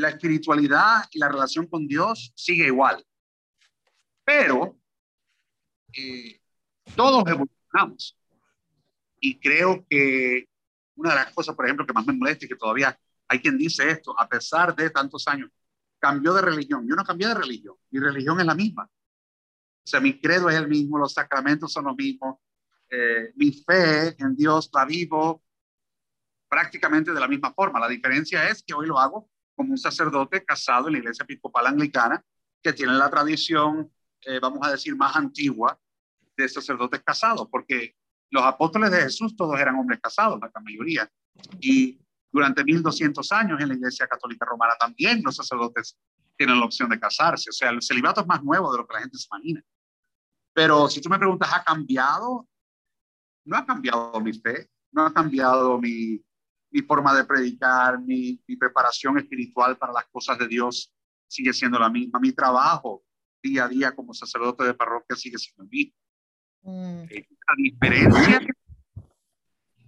la 0.00 0.08
espiritualidad 0.10 1.04
y 1.12 1.18
la 1.18 1.28
relación 1.28 1.66
con 1.66 1.86
Dios 1.86 2.32
sigue 2.34 2.66
igual. 2.66 3.04
Pero 4.24 4.78
eh, 5.92 6.40
todos 6.94 7.26
evolucionamos. 7.26 8.16
Y 9.20 9.38
creo 9.38 9.84
que 9.88 10.48
una 10.96 11.10
de 11.10 11.16
las 11.16 11.32
cosas, 11.32 11.54
por 11.54 11.66
ejemplo, 11.66 11.86
que 11.86 11.92
más 11.92 12.06
me 12.06 12.12
molesta 12.12 12.44
y 12.44 12.48
que 12.48 12.56
todavía 12.56 12.98
hay 13.28 13.40
quien 13.40 13.56
dice 13.56 13.88
esto, 13.90 14.18
a 14.18 14.28
pesar 14.28 14.74
de 14.74 14.90
tantos 14.90 15.26
años, 15.28 15.50
cambió 15.98 16.34
de 16.34 16.42
religión. 16.42 16.86
Yo 16.88 16.96
no 16.96 17.04
cambié 17.04 17.28
de 17.28 17.34
religión, 17.34 17.76
mi 17.90 18.00
religión 18.00 18.40
es 18.40 18.46
la 18.46 18.54
misma. 18.54 18.84
O 18.84 19.86
sea, 19.86 20.00
mi 20.00 20.20
credo 20.20 20.48
es 20.50 20.56
el 20.56 20.68
mismo, 20.68 20.98
los 20.98 21.12
sacramentos 21.12 21.72
son 21.72 21.84
los 21.84 21.96
mismos, 21.96 22.38
eh, 22.90 23.32
mi 23.36 23.52
fe 23.52 24.16
en 24.18 24.34
Dios 24.34 24.70
la 24.72 24.84
vivo 24.84 25.42
prácticamente 26.48 27.12
de 27.12 27.20
la 27.20 27.28
misma 27.28 27.52
forma. 27.54 27.78
La 27.78 27.88
diferencia 27.88 28.48
es 28.48 28.62
que 28.62 28.74
hoy 28.74 28.86
lo 28.86 28.98
hago 28.98 29.30
como 29.60 29.72
un 29.72 29.78
sacerdote 29.78 30.42
casado 30.42 30.86
en 30.86 30.94
la 30.94 30.98
iglesia 31.00 31.22
episcopal 31.22 31.66
anglicana, 31.66 32.24
que 32.62 32.72
tiene 32.72 32.94
la 32.94 33.10
tradición, 33.10 33.92
eh, 34.22 34.38
vamos 34.40 34.66
a 34.66 34.70
decir, 34.70 34.96
más 34.96 35.14
antigua 35.14 35.78
de 36.34 36.48
sacerdotes 36.48 37.02
casados, 37.02 37.46
porque 37.50 37.94
los 38.30 38.42
apóstoles 38.42 38.90
de 38.90 39.02
Jesús 39.02 39.36
todos 39.36 39.60
eran 39.60 39.74
hombres 39.74 40.00
casados, 40.00 40.40
la 40.40 40.60
mayoría. 40.62 41.12
Y 41.60 42.00
durante 42.32 42.64
1200 42.64 43.32
años 43.32 43.60
en 43.60 43.68
la 43.68 43.74
Iglesia 43.74 44.06
Católica 44.06 44.46
Romana 44.46 44.76
también 44.80 45.20
los 45.22 45.36
sacerdotes 45.36 45.98
tienen 46.38 46.58
la 46.58 46.64
opción 46.64 46.88
de 46.88 46.98
casarse. 46.98 47.50
O 47.50 47.52
sea, 47.52 47.68
el 47.68 47.82
celibato 47.82 48.22
es 48.22 48.26
más 48.26 48.42
nuevo 48.42 48.72
de 48.72 48.78
lo 48.78 48.86
que 48.86 48.94
la 48.94 49.00
gente 49.00 49.18
se 49.18 49.26
imagina. 49.30 49.62
Pero 50.54 50.88
si 50.88 51.02
tú 51.02 51.10
me 51.10 51.18
preguntas, 51.18 51.50
¿ha 51.52 51.62
cambiado? 51.62 52.48
No 53.44 53.58
ha 53.58 53.66
cambiado 53.66 54.18
mi 54.22 54.32
fe, 54.32 54.70
no 54.90 55.04
ha 55.04 55.12
cambiado 55.12 55.78
mi, 55.78 56.24
mi 56.70 56.82
forma 56.82 57.14
de 57.14 57.24
predicar, 57.24 58.00
mi, 58.00 58.40
mi, 58.46 58.56
preparación 58.56 59.18
espiritual 59.18 59.76
para 59.76 59.92
las 59.92 60.06
cosas 60.06 60.38
de 60.38 60.46
Dios 60.46 60.92
sigue 61.26 61.52
siendo 61.52 61.78
la 61.78 61.90
misma. 61.90 62.20
Mi 62.20 62.32
trabajo 62.32 63.04
día 63.42 63.64
a 63.64 63.68
día 63.68 63.94
como 63.94 64.14
sacerdote 64.14 64.64
de 64.64 64.74
parroquia 64.74 65.16
sigue 65.16 65.38
siendo 65.38 65.64
el 65.64 65.68
mismo. 65.68 65.94
Mm. 66.62 67.04
Eh, 67.10 67.28
la 67.30 67.54
diferencia 67.56 68.40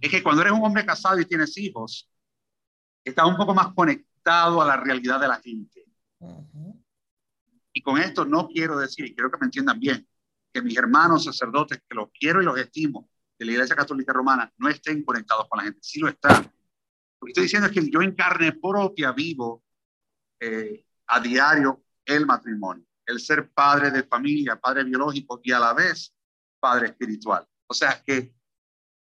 es 0.01 0.11
que 0.11 0.23
cuando 0.23 0.41
eres 0.41 0.53
un 0.53 0.63
hombre 0.63 0.85
casado 0.85 1.19
y 1.19 1.25
tienes 1.25 1.57
hijos, 1.57 2.09
estás 3.03 3.25
un 3.25 3.37
poco 3.37 3.53
más 3.53 3.73
conectado 3.73 4.61
a 4.61 4.65
la 4.65 4.77
realidad 4.77 5.19
de 5.19 5.27
la 5.27 5.39
gente. 5.39 5.85
Y 7.73 7.81
con 7.81 7.97
esto 7.97 8.25
no 8.25 8.47
quiero 8.47 8.77
decir, 8.77 9.05
y 9.05 9.15
quiero 9.15 9.31
que 9.31 9.37
me 9.39 9.45
entiendan 9.45 9.79
bien, 9.79 10.07
que 10.53 10.61
mis 10.61 10.77
hermanos 10.77 11.23
sacerdotes, 11.23 11.81
que 11.87 11.95
los 11.95 12.09
quiero 12.17 12.41
y 12.41 12.45
los 12.45 12.57
estimo, 12.57 13.09
de 13.39 13.45
la 13.45 13.51
Iglesia 13.53 13.75
Católica 13.75 14.13
Romana, 14.13 14.51
no 14.57 14.69
estén 14.69 15.03
conectados 15.03 15.47
con 15.49 15.57
la 15.57 15.63
gente. 15.63 15.79
Sí 15.81 15.99
lo 15.99 16.07
están. 16.07 16.51
Lo 17.23 17.27
que 17.27 17.31
estoy 17.31 17.43
diciendo 17.43 17.67
es 17.69 17.73
que 17.73 17.89
yo 17.89 18.01
en 18.01 18.15
carne 18.15 18.51
propia 18.51 19.13
vivo 19.13 19.63
eh, 20.41 20.85
a 21.07 21.21
diario 21.21 21.85
el 22.03 22.25
matrimonio, 22.25 22.85
el 23.05 23.21
ser 23.21 23.49
padre 23.49 23.91
de 23.91 24.03
familia, 24.03 24.59
padre 24.59 24.83
biológico 24.83 25.39
y 25.41 25.53
a 25.53 25.59
la 25.59 25.73
vez 25.73 26.13
padre 26.59 26.87
espiritual. 26.87 27.47
O 27.65 27.73
sea 27.73 28.03
que 28.05 28.33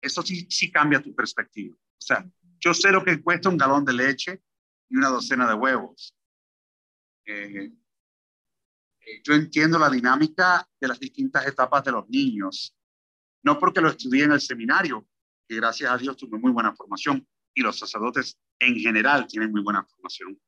eso 0.02 0.24
sí, 0.24 0.48
sí 0.50 0.72
cambia 0.72 1.00
tu 1.00 1.14
perspectiva. 1.14 1.76
O 1.76 2.02
sea, 2.02 2.28
yo 2.60 2.74
sé 2.74 2.92
lo 2.92 3.04
que 3.04 3.22
cuesta 3.22 3.50
un 3.50 3.58
galón 3.58 3.86
de 3.86 3.94
leche 3.94 4.42
y 4.90 4.98
una 4.98 5.10
docena 5.10 5.48
de 5.48 5.54
huevos. 5.54 6.16
Eh, 7.24 7.72
eh, 9.00 9.22
yo 9.24 9.34
entiendo 9.36 9.78
la 9.78 9.92
dinámica 9.92 10.68
de 10.82 10.88
las 10.88 11.00
distintas 11.00 11.46
etapas 11.46 11.84
de 11.84 11.92
los 11.92 12.10
niños, 12.10 12.76
no 13.44 13.60
porque 13.60 13.80
lo 13.80 13.90
estudié 13.90 14.24
en 14.24 14.32
el 14.32 14.42
seminario, 14.42 15.08
que 15.48 15.58
gracias 15.58 15.92
a 15.92 15.98
Dios 16.00 16.18
tuve 16.18 16.40
muy 16.40 16.52
buena 16.52 16.76
formación 16.76 17.28
y 17.58 17.62
los 17.62 17.80
sacerdotes 17.80 18.38
en 18.60 18.76
general 18.76 19.26
tienen 19.26 19.52
muy 19.52 19.64
buena 19.64 19.84
formación. 19.84 20.40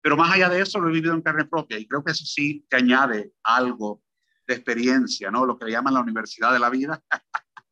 Pero 0.00 0.16
más 0.16 0.32
allá 0.32 0.48
de 0.48 0.62
eso, 0.62 0.80
lo 0.80 0.88
he 0.88 0.92
vivido 0.92 1.12
en 1.12 1.20
carne 1.20 1.44
propia 1.44 1.78
y 1.78 1.86
creo 1.86 2.02
que 2.02 2.12
eso 2.12 2.24
sí 2.24 2.64
te 2.70 2.78
añade 2.78 3.34
algo 3.42 4.02
de 4.46 4.54
experiencia, 4.54 5.30
¿no? 5.30 5.44
Lo 5.44 5.58
que 5.58 5.66
le 5.66 5.72
llaman 5.72 5.92
la 5.92 6.00
universidad 6.00 6.50
de 6.54 6.58
la 6.58 6.70
vida. 6.70 7.04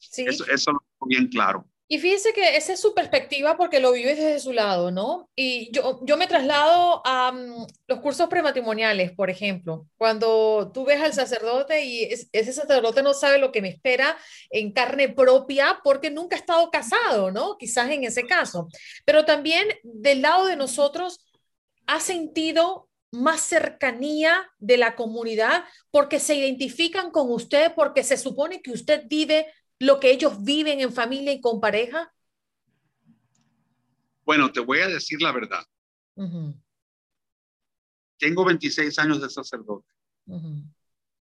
Sí. 0.00 0.24
eso, 0.28 0.46
eso 0.46 0.70
lo 0.70 0.78
tengo 0.78 1.08
bien 1.08 1.28
claro. 1.28 1.68
Y 1.90 1.98
fíjense 1.98 2.34
que 2.34 2.56
esa 2.56 2.74
es 2.74 2.80
su 2.80 2.92
perspectiva 2.94 3.56
porque 3.56 3.80
lo 3.80 3.92
vives 3.92 4.18
desde 4.18 4.40
su 4.40 4.52
lado, 4.52 4.90
¿no? 4.90 5.30
Y 5.34 5.70
yo, 5.72 6.00
yo 6.02 6.18
me 6.18 6.26
traslado 6.26 7.00
a 7.06 7.30
um, 7.30 7.66
los 7.86 8.00
cursos 8.00 8.28
prematrimoniales, 8.28 9.12
por 9.12 9.30
ejemplo, 9.30 9.86
cuando 9.96 10.70
tú 10.74 10.84
ves 10.84 11.00
al 11.00 11.14
sacerdote 11.14 11.86
y 11.86 12.04
ese 12.04 12.52
sacerdote 12.52 13.02
no 13.02 13.14
sabe 13.14 13.38
lo 13.38 13.52
que 13.52 13.62
me 13.62 13.70
espera 13.70 14.18
en 14.50 14.72
carne 14.72 15.08
propia 15.08 15.80
porque 15.82 16.10
nunca 16.10 16.36
ha 16.36 16.40
estado 16.40 16.70
casado, 16.70 17.30
¿no? 17.30 17.56
Quizás 17.56 17.90
en 17.90 18.04
ese 18.04 18.26
caso. 18.26 18.68
Pero 19.06 19.24
también 19.24 19.66
del 19.82 20.20
lado 20.20 20.46
de 20.46 20.56
nosotros 20.56 21.24
ha 21.86 22.00
sentido 22.00 22.88
más 23.10 23.40
cercanía 23.40 24.50
de 24.58 24.76
la 24.76 24.94
comunidad 24.94 25.64
porque 25.90 26.20
se 26.20 26.34
identifican 26.34 27.10
con 27.10 27.30
usted, 27.30 27.72
porque 27.74 28.04
se 28.04 28.18
supone 28.18 28.60
que 28.60 28.72
usted 28.72 29.04
vive 29.06 29.46
lo 29.78 30.00
que 30.00 30.10
ellos 30.10 30.42
viven 30.42 30.80
en 30.80 30.92
familia 30.92 31.32
y 31.32 31.40
con 31.40 31.60
pareja? 31.60 32.12
Bueno, 34.24 34.52
te 34.52 34.60
voy 34.60 34.80
a 34.80 34.88
decir 34.88 35.20
la 35.22 35.32
verdad. 35.32 35.64
Tengo 38.18 38.44
26 38.44 38.98
años 38.98 39.20
de 39.20 39.30
sacerdote. 39.30 39.88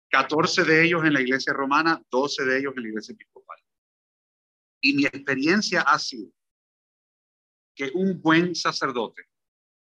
14 0.10 0.63
de 0.63 0.86
ellos 0.86 1.05
en 1.05 1.13
la 1.13 1.21
iglesia 1.21 1.53
romana, 1.53 2.01
12 2.10 2.43
de 2.43 2.60
ellos 2.60 2.74
en 2.75 2.83
la 2.83 2.89
iglesia 2.89 3.13
episcopal. 3.13 3.57
Y 4.81 4.93
mi 4.93 5.05
experiencia 5.05 5.81
ha 5.81 5.98
sido 6.00 6.31
que 7.75 7.91
un 7.93 8.21
buen 8.21 8.55
sacerdote 8.55 9.31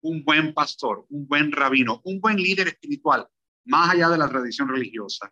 un 0.02 0.24
buen 0.24 0.54
pastor, 0.54 1.06
un 1.10 1.28
buen 1.28 1.52
rabino, 1.52 2.02
un 2.04 2.20
buen 2.20 2.38
líder 2.38 2.68
espiritual, 2.68 3.28
más 3.66 3.92
allá 3.92 4.10
de 4.10 4.18
la 4.18 4.30
tradición 4.30 4.68
religiosa, 4.70 5.32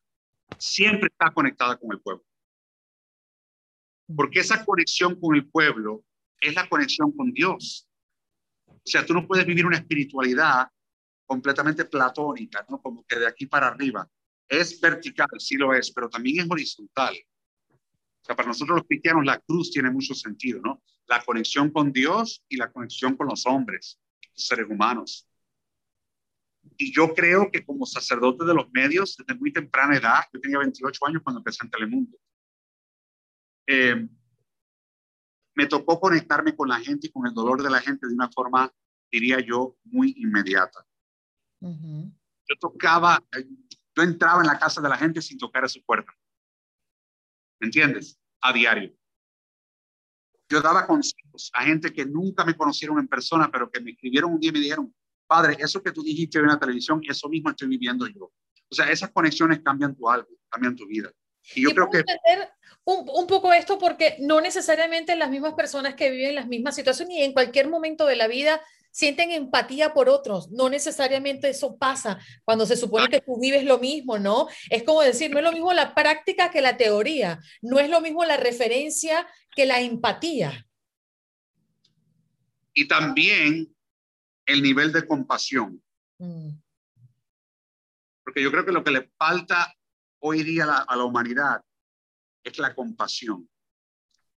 siempre 0.57 1.10
está 1.12 1.34
conectada 1.34 1.77
con 1.77 1.91
el 1.91 2.01
pueblo. 2.01 2.25
Porque 4.15 4.39
esa 4.39 4.63
conexión 4.63 5.19
con 5.19 5.35
el 5.35 5.47
pueblo 5.47 6.03
es 6.39 6.55
la 6.55 6.67
conexión 6.67 7.11
con 7.11 7.31
Dios. 7.31 7.87
O 8.67 8.81
sea, 8.83 9.05
tú 9.05 9.13
no 9.13 9.27
puedes 9.27 9.45
vivir 9.45 9.65
una 9.65 9.77
espiritualidad 9.77 10.67
completamente 11.25 11.85
platónica, 11.85 12.65
¿no? 12.69 12.81
Como 12.81 13.05
que 13.05 13.19
de 13.19 13.27
aquí 13.27 13.45
para 13.45 13.67
arriba. 13.67 14.09
Es 14.47 14.79
vertical, 14.79 15.27
sí 15.39 15.55
lo 15.55 15.73
es, 15.73 15.91
pero 15.91 16.09
también 16.09 16.39
es 16.39 16.49
horizontal. 16.49 17.15
O 17.69 18.25
sea, 18.25 18.35
para 18.35 18.47
nosotros 18.47 18.77
los 18.77 18.87
cristianos 18.87 19.25
la 19.25 19.39
cruz 19.39 19.71
tiene 19.71 19.91
mucho 19.91 20.13
sentido, 20.13 20.61
¿no? 20.61 20.81
La 21.07 21.21
conexión 21.23 21.69
con 21.71 21.91
Dios 21.91 22.43
y 22.47 22.57
la 22.57 22.71
conexión 22.71 23.15
con 23.17 23.27
los 23.27 23.45
hombres 23.45 23.99
seres 24.37 24.67
humanos. 24.69 25.27
Y 26.77 26.93
yo 26.93 27.13
creo 27.13 27.49
que 27.51 27.65
como 27.65 27.85
sacerdote 27.85 28.45
de 28.45 28.53
los 28.53 28.69
medios, 28.71 29.15
desde 29.17 29.39
muy 29.39 29.51
temprana 29.51 29.97
edad, 29.97 30.25
yo 30.33 30.39
tenía 30.39 30.59
28 30.59 31.05
años 31.07 31.21
cuando 31.23 31.39
empecé 31.39 31.59
en 31.63 31.71
Telemundo, 31.71 32.17
eh, 33.67 34.07
me 35.55 35.65
tocó 35.65 36.00
conectarme 36.00 36.55
con 36.55 36.69
la 36.69 36.79
gente 36.79 37.07
y 37.07 37.12
con 37.12 37.27
el 37.27 37.33
dolor 37.33 37.62
de 37.62 37.69
la 37.69 37.79
gente 37.79 38.07
de 38.07 38.13
una 38.13 38.29
forma, 38.29 38.71
diría 39.12 39.39
yo, 39.39 39.77
muy 39.83 40.13
inmediata. 40.17 40.86
Yo 41.59 42.55
tocaba, 42.59 43.21
yo 43.95 44.03
entraba 44.03 44.41
en 44.41 44.47
la 44.47 44.59
casa 44.59 44.81
de 44.81 44.89
la 44.89 44.97
gente 44.97 45.21
sin 45.21 45.38
tocar 45.38 45.65
a 45.65 45.67
su 45.67 45.83
puerta. 45.83 46.13
¿Me 47.59 47.65
entiendes? 47.67 48.19
A 48.41 48.53
diario. 48.53 48.95
Yo 50.50 50.62
daba 50.62 50.88
consejos 50.88 51.51
a 51.53 51.63
gente 51.63 51.91
que 51.91 52.05
nunca 52.05 52.45
me 52.45 52.55
conocieron 52.55 53.00
en 53.00 53.07
persona, 53.07 53.50
pero 53.51 53.69
que 53.69 53.81
me 53.81 53.91
escribieron 53.91 54.33
un 54.33 54.39
día 54.39 54.51
y 54.51 54.53
me 54.53 54.59
dijeron, 54.59 54.95
padre, 55.25 55.57
eso 55.59 55.83
que 55.83 55.91
tú 55.91 56.03
dijiste 56.03 56.38
en 56.39 56.47
la 56.47 56.59
televisión, 56.59 57.01
eso 57.07 57.27
mismo 57.27 57.50
estoy 57.50 57.67
viviendo 57.67 58.07
yo. 58.07 58.31
O 58.69 58.75
sea, 58.75 58.89
esas 58.91 59.12
conexiones 59.12 59.62
cambian 59.62 59.95
tu 59.95 60.09
alma, 60.09 60.27
cambian 60.50 60.75
tu 60.75 60.86
vida. 60.86 61.12
Y 61.55 61.63
yo 61.63 61.71
creo 61.71 61.89
que... 61.89 62.03
Un, 62.88 63.06
un, 63.13 63.27
poco 63.27 63.51
esto 63.51 63.77
porque 63.77 64.15
no 64.20 64.39
necesariamente 64.39 65.17
las 65.17 65.29
mismas 65.29 65.56
personas 65.56 65.96
que 65.96 66.10
viven 66.10 66.36
las 66.36 66.48
mismas 66.48 66.74
situaciones 66.74 67.17
y 67.17 67.22
en 67.22 67.34
cualquier 67.34 67.67
momento 67.67 68.06
de 68.06 68.15
la 68.15 68.27
vida 68.27 68.62
sienten 68.91 69.32
empatía 69.32 69.94
por 69.94 70.08
otros. 70.08 70.50
No 70.51 70.70
necesariamente 70.70 71.50
eso 71.50 71.77
pasa 71.77 72.17
cuando 72.46 72.65
se 72.65 72.77
supone 72.77 73.10
que 73.10 73.20
tú 73.20 73.39
vives 73.41 73.65
lo 73.65 73.77
mismo, 73.77 74.17
¿no? 74.17 74.48
Es 74.70 74.84
como 74.84 75.01
decir, 75.01 75.29
no 75.32 75.39
es 75.39 75.44
lo 75.44 75.51
mismo 75.51 75.74
la 75.74 75.94
práctica 75.94 76.50
que 76.50 76.62
la 76.62 76.77
teoría, 76.77 77.39
no 77.62 77.77
es 77.79 77.89
lo 77.89 78.00
mismo 78.00 78.24
la 78.24 78.38
referencia 78.38 79.27
que 79.53 79.65
la 79.65 79.82
empatía. 79.82 80.65
Y 82.74 82.88
también 82.88 83.75
el 84.46 84.63
nivel 84.63 84.94
de 84.94 85.06
compasión. 85.06 85.84
Mm. 86.20 86.51
Porque 88.24 88.41
yo 88.41 88.50
creo 88.50 88.65
que 88.65 88.72
lo 88.72 88.84
que 88.84 88.91
le 88.91 89.12
falta 89.17 89.75
hoy 90.20 90.44
día 90.44 90.63
a 90.63 90.67
la, 90.67 90.77
a 90.77 90.96
la 90.96 91.03
humanidad 91.03 91.62
es 92.47 92.59
la 92.59 92.73
compasión. 92.73 93.49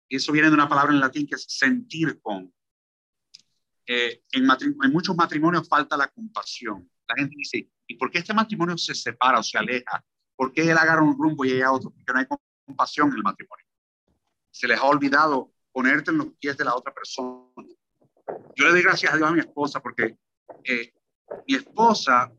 Eso 0.10 0.32
viene 0.32 0.50
de 0.50 0.54
una 0.54 0.70
palabra 0.70 0.94
en 0.94 1.00
latín 1.00 1.28
que 1.28 1.36
es 1.36 1.46
sentir 1.48 2.20
con. 2.22 2.54
Eh, 3.86 4.24
en, 4.32 4.48
en 4.84 4.92
muchos 4.92 5.16
matrimonios 5.16 5.68
falta 5.68 5.98
la 5.98 6.08
compasión. 6.08 6.90
La 7.08 7.16
gente 7.16 7.36
dice, 7.38 7.70
¿y 7.88 7.96
por 7.96 8.12
qué 8.12 8.20
este 8.20 8.34
matrimonio 8.34 8.78
se 8.78 8.94
separa 8.94 9.40
o 9.40 9.44
se 9.44 9.58
aleja? 9.58 10.04
¿Por 10.36 10.52
qué 10.54 10.70
él 10.70 10.78
agarra 10.78 11.02
un 11.02 11.18
rumbo 11.18 11.46
y 11.46 11.52
ella 11.52 11.72
otro? 11.72 11.90
Porque 11.90 12.14
no 12.14 12.20
hay 12.20 12.26
compasión 12.66 13.10
en 13.10 13.16
el 13.18 13.24
matrimonio. 13.24 13.66
Se 14.52 14.68
les 14.68 14.80
ha 14.80 14.84
olvidado 14.84 15.54
ponerte 15.72 16.12
en 16.12 16.18
los 16.18 16.28
pies 16.40 16.58
de 16.58 16.66
la 16.66 16.76
otra 16.76 16.94
persona. 16.94 17.48
Yo 18.56 18.66
le 18.66 18.72
doy 18.72 18.82
gracias 18.82 19.14
a 19.14 19.18
Dios 19.18 19.30
a 19.30 19.32
mi 19.32 19.40
esposa 19.40 19.80
porque 19.80 20.18
eh, 20.64 20.94
mi 21.48 21.56
esposa 21.56 22.32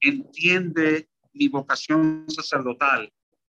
entiende 0.00 1.08
mi 1.32 1.48
vocación 1.48 2.24
sacerdotal 2.28 3.12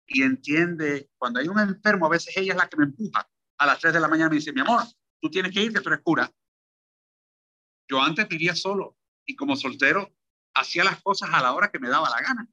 y 0.09 0.23
entiende 0.23 1.11
cuando 1.17 1.38
hay 1.38 1.49
un 1.49 1.59
enfermo, 1.61 2.07
a 2.07 2.11
veces 2.11 2.37
ella 2.37 2.53
es 2.53 2.59
la 2.59 2.69
que 2.69 2.79
me 2.79 2.85
empuja 2.85 3.29
a 3.59 3.67
las 3.67 3.79
3 3.79 3.93
de 3.93 4.00
la 4.00 4.09
mañana 4.09 4.29
y 4.29 4.31
me 4.31 4.37
dice, 4.37 4.53
mi 4.53 4.62
amor, 4.62 4.83
tú 5.21 5.31
tienes 5.31 5.53
que 5.53 5.62
ir, 5.62 5.73
que 5.73 5.81
tú 5.81 5.91
eres 5.91 6.00
cura. 6.03 6.33
Yo 7.88 8.03
antes 8.03 8.27
vivía 8.27 8.55
solo 8.55 8.97
y 9.27 9.37
como 9.37 9.55
soltero 9.55 10.15
hacía 10.55 10.85
las 10.85 11.03
cosas 11.03 11.31
a 11.33 11.43
la 11.43 11.53
hora 11.53 11.71
que 11.71 11.79
me 11.79 11.88
daba 11.88 12.09
la 12.09 12.21
gana. 12.21 12.49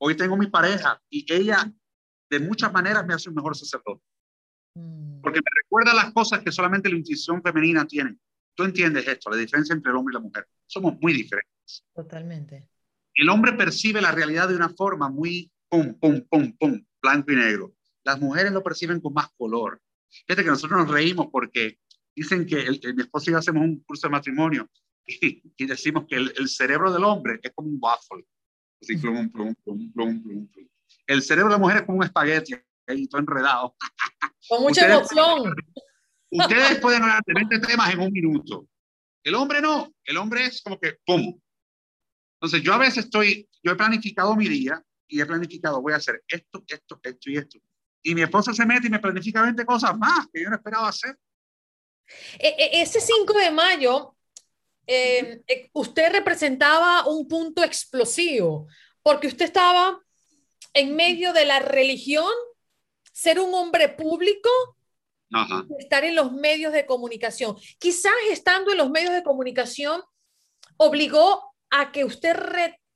Hoy 0.00 0.16
tengo 0.16 0.36
mi 0.36 0.46
pareja 0.46 1.00
y 1.10 1.30
ella 1.32 1.70
de 2.30 2.40
muchas 2.40 2.72
maneras 2.72 3.06
me 3.06 3.14
hace 3.14 3.28
un 3.28 3.34
mejor 3.34 3.56
sacerdote. 3.56 4.02
Mm. 4.74 5.20
Porque 5.20 5.40
me 5.40 5.50
recuerda 5.62 5.92
las 5.94 6.12
cosas 6.12 6.40
que 6.42 6.52
solamente 6.52 6.88
la 6.88 6.96
intuición 6.96 7.42
femenina 7.42 7.86
tiene. 7.86 8.16
Tú 8.54 8.64
entiendes 8.64 9.06
esto, 9.06 9.30
la 9.30 9.36
diferencia 9.36 9.74
entre 9.74 9.90
el 9.90 9.96
hombre 9.96 10.12
y 10.12 10.14
la 10.14 10.20
mujer. 10.20 10.48
Somos 10.66 10.98
muy 11.00 11.12
diferentes. 11.12 11.84
Totalmente. 11.94 12.68
El 13.14 13.28
hombre 13.28 13.52
percibe 13.52 14.00
la 14.00 14.12
realidad 14.12 14.48
de 14.48 14.56
una 14.56 14.68
forma 14.70 15.08
muy 15.08 15.50
pum, 15.68 15.94
pum, 15.94 16.20
pum, 16.28 16.52
pum, 16.58 16.84
blanco 17.02 17.32
y 17.32 17.36
negro. 17.36 17.74
Las 18.04 18.20
mujeres 18.20 18.52
lo 18.52 18.62
perciben 18.62 19.00
con 19.00 19.12
más 19.12 19.28
color. 19.36 19.80
Fíjate 20.26 20.42
que 20.42 20.50
nosotros 20.50 20.80
nos 20.80 20.90
reímos 20.90 21.28
porque 21.30 21.78
dicen 22.14 22.46
que 22.46 22.60
el, 22.60 22.80
mi 22.94 23.02
esposo 23.02 23.30
y 23.30 23.32
yo 23.32 23.38
hacemos 23.38 23.62
un 23.62 23.80
curso 23.84 24.06
de 24.06 24.12
matrimonio 24.12 24.68
y, 25.06 25.42
y 25.56 25.66
decimos 25.66 26.06
que 26.08 26.16
el, 26.16 26.32
el, 26.36 26.48
cerebro 26.48 26.92
del 26.92 27.04
hombre 27.04 27.38
es 27.42 27.52
como 27.54 27.68
un 27.68 27.78
waffle. 27.80 28.24
Así, 28.80 28.96
plum, 28.96 29.30
plum, 29.30 29.54
plum, 29.64 29.92
plum, 29.92 30.22
plum, 30.22 30.48
plum. 30.48 30.68
El 31.06 31.22
cerebro 31.22 31.50
de 31.50 31.54
la 31.56 31.58
mujer 31.58 31.76
es 31.78 31.82
como 31.84 31.98
un 31.98 32.04
espagueti, 32.04 32.54
ahí 32.86 33.06
todo 33.08 33.20
enredado. 33.20 33.76
Con 34.48 34.62
mucha 34.62 34.82
ustedes, 34.82 35.12
emoción. 35.12 35.54
Ustedes 36.30 36.78
pueden 36.80 37.02
hablar 37.02 37.22
de 37.26 37.34
20 37.34 37.60
temas 37.60 37.92
en 37.92 38.00
un 38.00 38.12
minuto. 38.12 38.68
El 39.22 39.34
hombre 39.34 39.60
no, 39.60 39.92
el 40.04 40.16
hombre 40.16 40.46
es 40.46 40.62
como 40.62 40.78
que 40.78 40.96
¡pum! 41.04 41.38
Entonces 42.40 42.62
yo 42.62 42.72
a 42.72 42.78
veces 42.78 43.04
estoy, 43.06 43.48
yo 43.62 43.72
he 43.72 43.76
planificado 43.76 44.36
mi 44.36 44.48
día 44.48 44.82
y 45.08 45.20
he 45.20 45.26
planificado, 45.26 45.80
voy 45.80 45.94
a 45.94 45.96
hacer 45.96 46.22
esto, 46.28 46.62
esto, 46.66 47.00
esto 47.02 47.30
y 47.30 47.36
esto. 47.36 47.58
Y 48.02 48.14
mi 48.14 48.22
esposa 48.22 48.52
se 48.52 48.64
mete 48.64 48.86
y 48.86 48.90
me 48.90 49.00
planifica 49.00 49.42
20 49.42 49.64
cosas 49.64 49.96
más 49.98 50.26
que 50.32 50.42
yo 50.42 50.50
no 50.50 50.56
esperaba 50.56 50.88
hacer. 50.88 51.16
E, 52.38 52.48
e, 52.48 52.82
ese 52.82 53.00
5 53.00 53.32
de 53.32 53.50
mayo, 53.50 54.14
eh, 54.86 55.42
eh, 55.46 55.70
usted 55.72 56.12
representaba 56.12 57.06
un 57.06 57.26
punto 57.26 57.62
explosivo, 57.62 58.68
porque 59.02 59.26
usted 59.26 59.46
estaba 59.46 60.00
en 60.72 60.94
medio 60.94 61.32
de 61.32 61.44
la 61.44 61.58
religión, 61.58 62.32
ser 63.12 63.40
un 63.40 63.52
hombre 63.52 63.88
público, 63.88 64.48
Ajá. 65.32 65.66
estar 65.78 66.04
en 66.04 66.14
los 66.14 66.32
medios 66.32 66.72
de 66.72 66.86
comunicación. 66.86 67.56
Quizás 67.78 68.12
estando 68.30 68.70
en 68.70 68.78
los 68.78 68.90
medios 68.90 69.12
de 69.12 69.22
comunicación 69.22 70.02
obligó 70.76 71.54
a 71.70 71.92
que 71.92 72.04
usted 72.04 72.34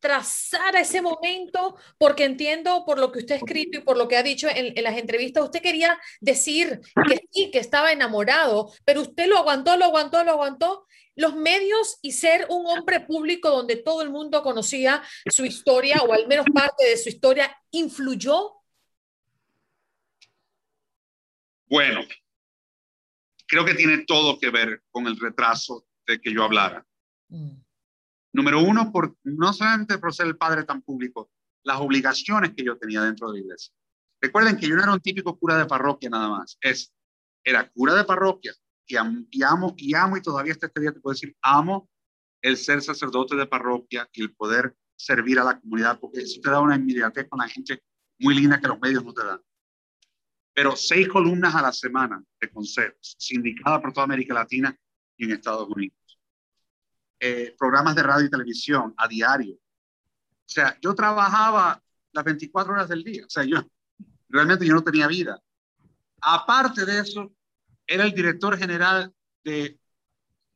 retrasara 0.03 0.81
ese 0.81 1.01
momento, 1.01 1.77
porque 1.97 2.25
entiendo 2.25 2.85
por 2.85 2.99
lo 2.99 3.13
que 3.13 3.21
usted 3.21 3.37
ha 3.37 3.39
escrito 3.39 3.79
y 3.79 3.83
por 3.83 3.97
lo 3.97 4.09
que 4.09 4.17
ha 4.17 4.23
dicho 4.23 4.49
en, 4.49 4.77
en, 4.77 4.85
las 4.85 4.99
entrevistas, 4.99 5.45
usted 5.45 5.63
quería 5.63 5.99
decir 6.21 6.81
que 7.09 7.21
sí, 7.31 7.51
que 7.51 7.59
estaba 7.59 7.93
enamorado, 7.93 8.73
pero 8.85 9.03
usted 9.03 9.29
lo 9.29 9.39
aguantó, 9.39 9.77
lo 9.77 9.87
aguantó, 9.87 10.25
lo 10.25 10.33
aguantó. 10.33 10.87
Los 11.15 11.37
medios 11.37 11.99
y 12.01 12.13
ser 12.13 12.47
un 12.49 12.67
hombre 12.67 13.01
público 13.01 13.51
donde 13.51 13.77
todo 13.77 14.03
el 14.03 14.11
mundo 14.11 14.43
conocía 14.43 15.03
su 15.27 15.45
historia 15.45 15.99
o 16.03 16.13
al 16.13 16.27
menos 16.27 16.47
parte 16.53 16.87
de 16.87 16.97
su 16.97 17.11
historia, 17.11 17.55
¿influyó? 17.71 18.55
Bueno, 21.67 22.01
creo 23.47 23.65
que 23.67 23.75
tiene 23.75 24.05
todo 24.07 24.39
que 24.39 24.51
ver 24.51 24.83
con 24.91 25.07
el 25.07 25.21
retraso 25.21 25.87
de 26.07 26.19
que 26.19 26.33
yo 26.33 26.45
hablara. 26.45 26.85
Mm. 27.29 27.62
Número 28.33 28.63
uno, 28.63 28.91
no 29.25 29.53
solamente 29.53 29.99
por 29.99 30.15
ser 30.15 30.27
el 30.27 30.37
padre 30.37 30.65
tan 30.65 30.83
público, 30.83 31.31
las 31.65 31.81
obligaciones 31.81 32.55
que 32.55 32.65
yo 32.65 32.79
tenía 32.79 33.03
dentro 33.03 33.31
de 33.31 33.39
la 33.39 33.45
iglesia. 33.45 33.75
Recuerden 34.21 34.57
que 34.57 34.67
yo 34.67 34.75
no 34.75 34.83
era 34.83 34.93
un 34.93 35.01
típico 35.01 35.39
cura 35.39 35.59
de 35.59 35.67
parroquia 35.67 36.09
nada 36.09 36.31
más. 36.31 36.57
Es, 36.61 36.93
era 37.45 37.69
cura 37.71 37.95
de 37.95 38.05
parroquia 38.05 38.55
y 38.87 38.97
amo 38.97 39.75
y 39.77 39.95
amo 39.95 40.17
y 40.17 40.23
todavía 40.23 40.53
hasta 40.53 40.67
este 40.67 40.81
día 40.81 40.93
te 40.93 41.01
puedo 41.01 41.15
decir, 41.15 41.37
amo 41.43 41.89
el 42.41 42.57
ser 42.57 42.83
sacerdote 42.83 43.37
de 43.37 43.47
parroquia 43.47 44.09
y 44.13 44.23
el 44.23 44.35
poder 44.35 44.77
servir 44.97 45.39
a 45.39 45.45
la 45.45 45.61
comunidad, 45.61 45.99
porque 46.01 46.21
eso 46.21 46.41
te 46.41 46.51
da 46.51 46.61
una 46.61 46.77
inmediatez 46.77 47.29
con 47.29 47.39
la 47.41 47.49
gente 47.49 47.83
muy 48.19 48.35
linda 48.35 48.61
que 48.61 48.69
los 48.69 48.81
medios 48.81 49.05
no 49.05 49.13
te 49.13 49.25
dan. 49.25 49.41
Pero 50.55 50.77
seis 50.77 51.09
columnas 51.09 51.55
a 51.55 51.63
la 51.63 51.73
semana 51.73 52.23
de 52.41 52.51
consejos, 52.51 53.17
sindicada 53.19 53.81
por 53.81 53.93
toda 53.93 54.05
América 54.05 54.35
Latina 54.35 54.77
y 55.17 55.25
en 55.25 55.33
Estados 55.33 55.69
Unidos 55.69 56.02
eh, 57.25 57.55
programas 57.57 57.95
de 57.95 58.03
radio 58.03 58.27
y 58.27 58.31
televisión 58.31 58.95
a 58.97 59.07
diario. 59.07 59.55
O 59.55 60.49
sea, 60.49 60.77
yo 60.83 60.93
trabajaba 60.93 61.81
las 62.11 62.25
24 62.25 62.73
horas 62.73 62.89
del 62.89 63.05
día. 63.05 63.25
O 63.25 63.31
sea, 63.31 63.45
yo 63.45 63.65
realmente 64.29 64.67
yo 64.67 64.75
no 64.75 64.83
tenía 64.83 65.07
vida. 65.07 65.41
Aparte 66.21 66.85
de 66.85 66.99
eso, 66.99 67.33
era 67.87 68.03
el 68.03 68.13
director 68.13 68.59
general 68.59 69.15
de 69.45 69.79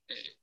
eh, 0.09 0.37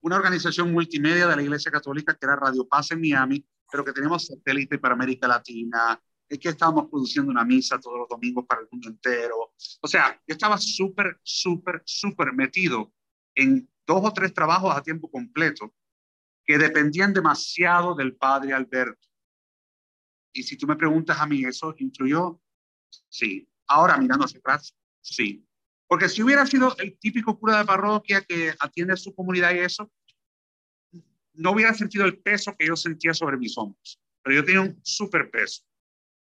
una 0.00 0.16
organización 0.16 0.72
multimedia 0.72 1.28
de 1.28 1.36
la 1.36 1.42
Iglesia 1.42 1.70
Católica 1.70 2.16
que 2.16 2.26
era 2.26 2.34
Radio 2.34 2.66
Paz 2.66 2.90
en 2.90 3.00
Miami, 3.00 3.46
pero 3.70 3.84
que 3.84 3.92
teníamos 3.92 4.26
satélite 4.26 4.80
para 4.80 4.94
América 4.94 5.28
Latina, 5.28 6.02
es 6.28 6.40
que 6.40 6.48
estábamos 6.48 6.90
produciendo 6.90 7.30
una 7.30 7.44
misa 7.44 7.78
todos 7.78 7.98
los 8.00 8.08
domingos 8.08 8.46
para 8.48 8.62
el 8.62 8.68
mundo 8.72 8.88
entero. 8.88 9.52
O 9.80 9.86
sea, 9.86 10.20
yo 10.26 10.32
estaba 10.32 10.58
súper, 10.58 11.20
súper, 11.22 11.82
súper 11.84 12.32
metido 12.32 12.92
en 13.36 13.70
dos 13.88 14.04
o 14.04 14.12
tres 14.12 14.34
trabajos 14.34 14.76
a 14.76 14.82
tiempo 14.82 15.10
completo 15.10 15.74
que 16.44 16.58
dependían 16.58 17.14
demasiado 17.14 17.94
del 17.94 18.14
padre 18.14 18.52
Alberto. 18.52 19.08
Y 20.32 20.42
si 20.42 20.58
tú 20.58 20.66
me 20.66 20.76
preguntas 20.76 21.18
a 21.18 21.26
mí, 21.26 21.42
¿eso 21.44 21.74
influyó? 21.78 22.40
Sí. 23.08 23.48
Ahora, 23.66 23.96
mirando 23.96 24.26
hacia 24.26 24.40
atrás, 24.40 24.76
sí. 25.00 25.44
Porque 25.86 26.08
si 26.10 26.22
hubiera 26.22 26.44
sido 26.44 26.76
el 26.78 26.98
típico 26.98 27.38
cura 27.38 27.58
de 27.58 27.64
parroquia 27.64 28.22
que 28.22 28.54
atiende 28.60 28.92
a 28.92 28.96
su 28.96 29.14
comunidad 29.14 29.54
y 29.54 29.60
eso, 29.60 29.90
no 31.32 31.52
hubiera 31.52 31.72
sentido 31.72 32.04
el 32.04 32.18
peso 32.18 32.54
que 32.58 32.66
yo 32.66 32.76
sentía 32.76 33.14
sobre 33.14 33.38
mis 33.38 33.56
hombros. 33.56 33.98
Pero 34.22 34.36
yo 34.36 34.44
tenía 34.44 34.60
un 34.60 34.78
súper 34.84 35.30
peso. 35.30 35.64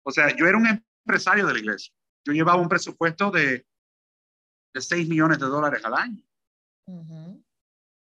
O 0.04 0.12
sea, 0.12 0.34
yo 0.36 0.48
era 0.48 0.58
un 0.58 0.68
empresario 0.68 1.46
de 1.46 1.54
la 1.54 1.60
iglesia. 1.60 1.94
Yo 2.26 2.32
llevaba 2.32 2.62
un 2.62 2.70
presupuesto 2.70 3.32
de, 3.32 3.66
de 4.74 4.82
6 4.82 5.10
millones 5.10 5.40
de 5.40 5.46
dólares 5.46 5.84
al 5.84 5.94
año. 5.94 6.24
Uh 6.86 7.42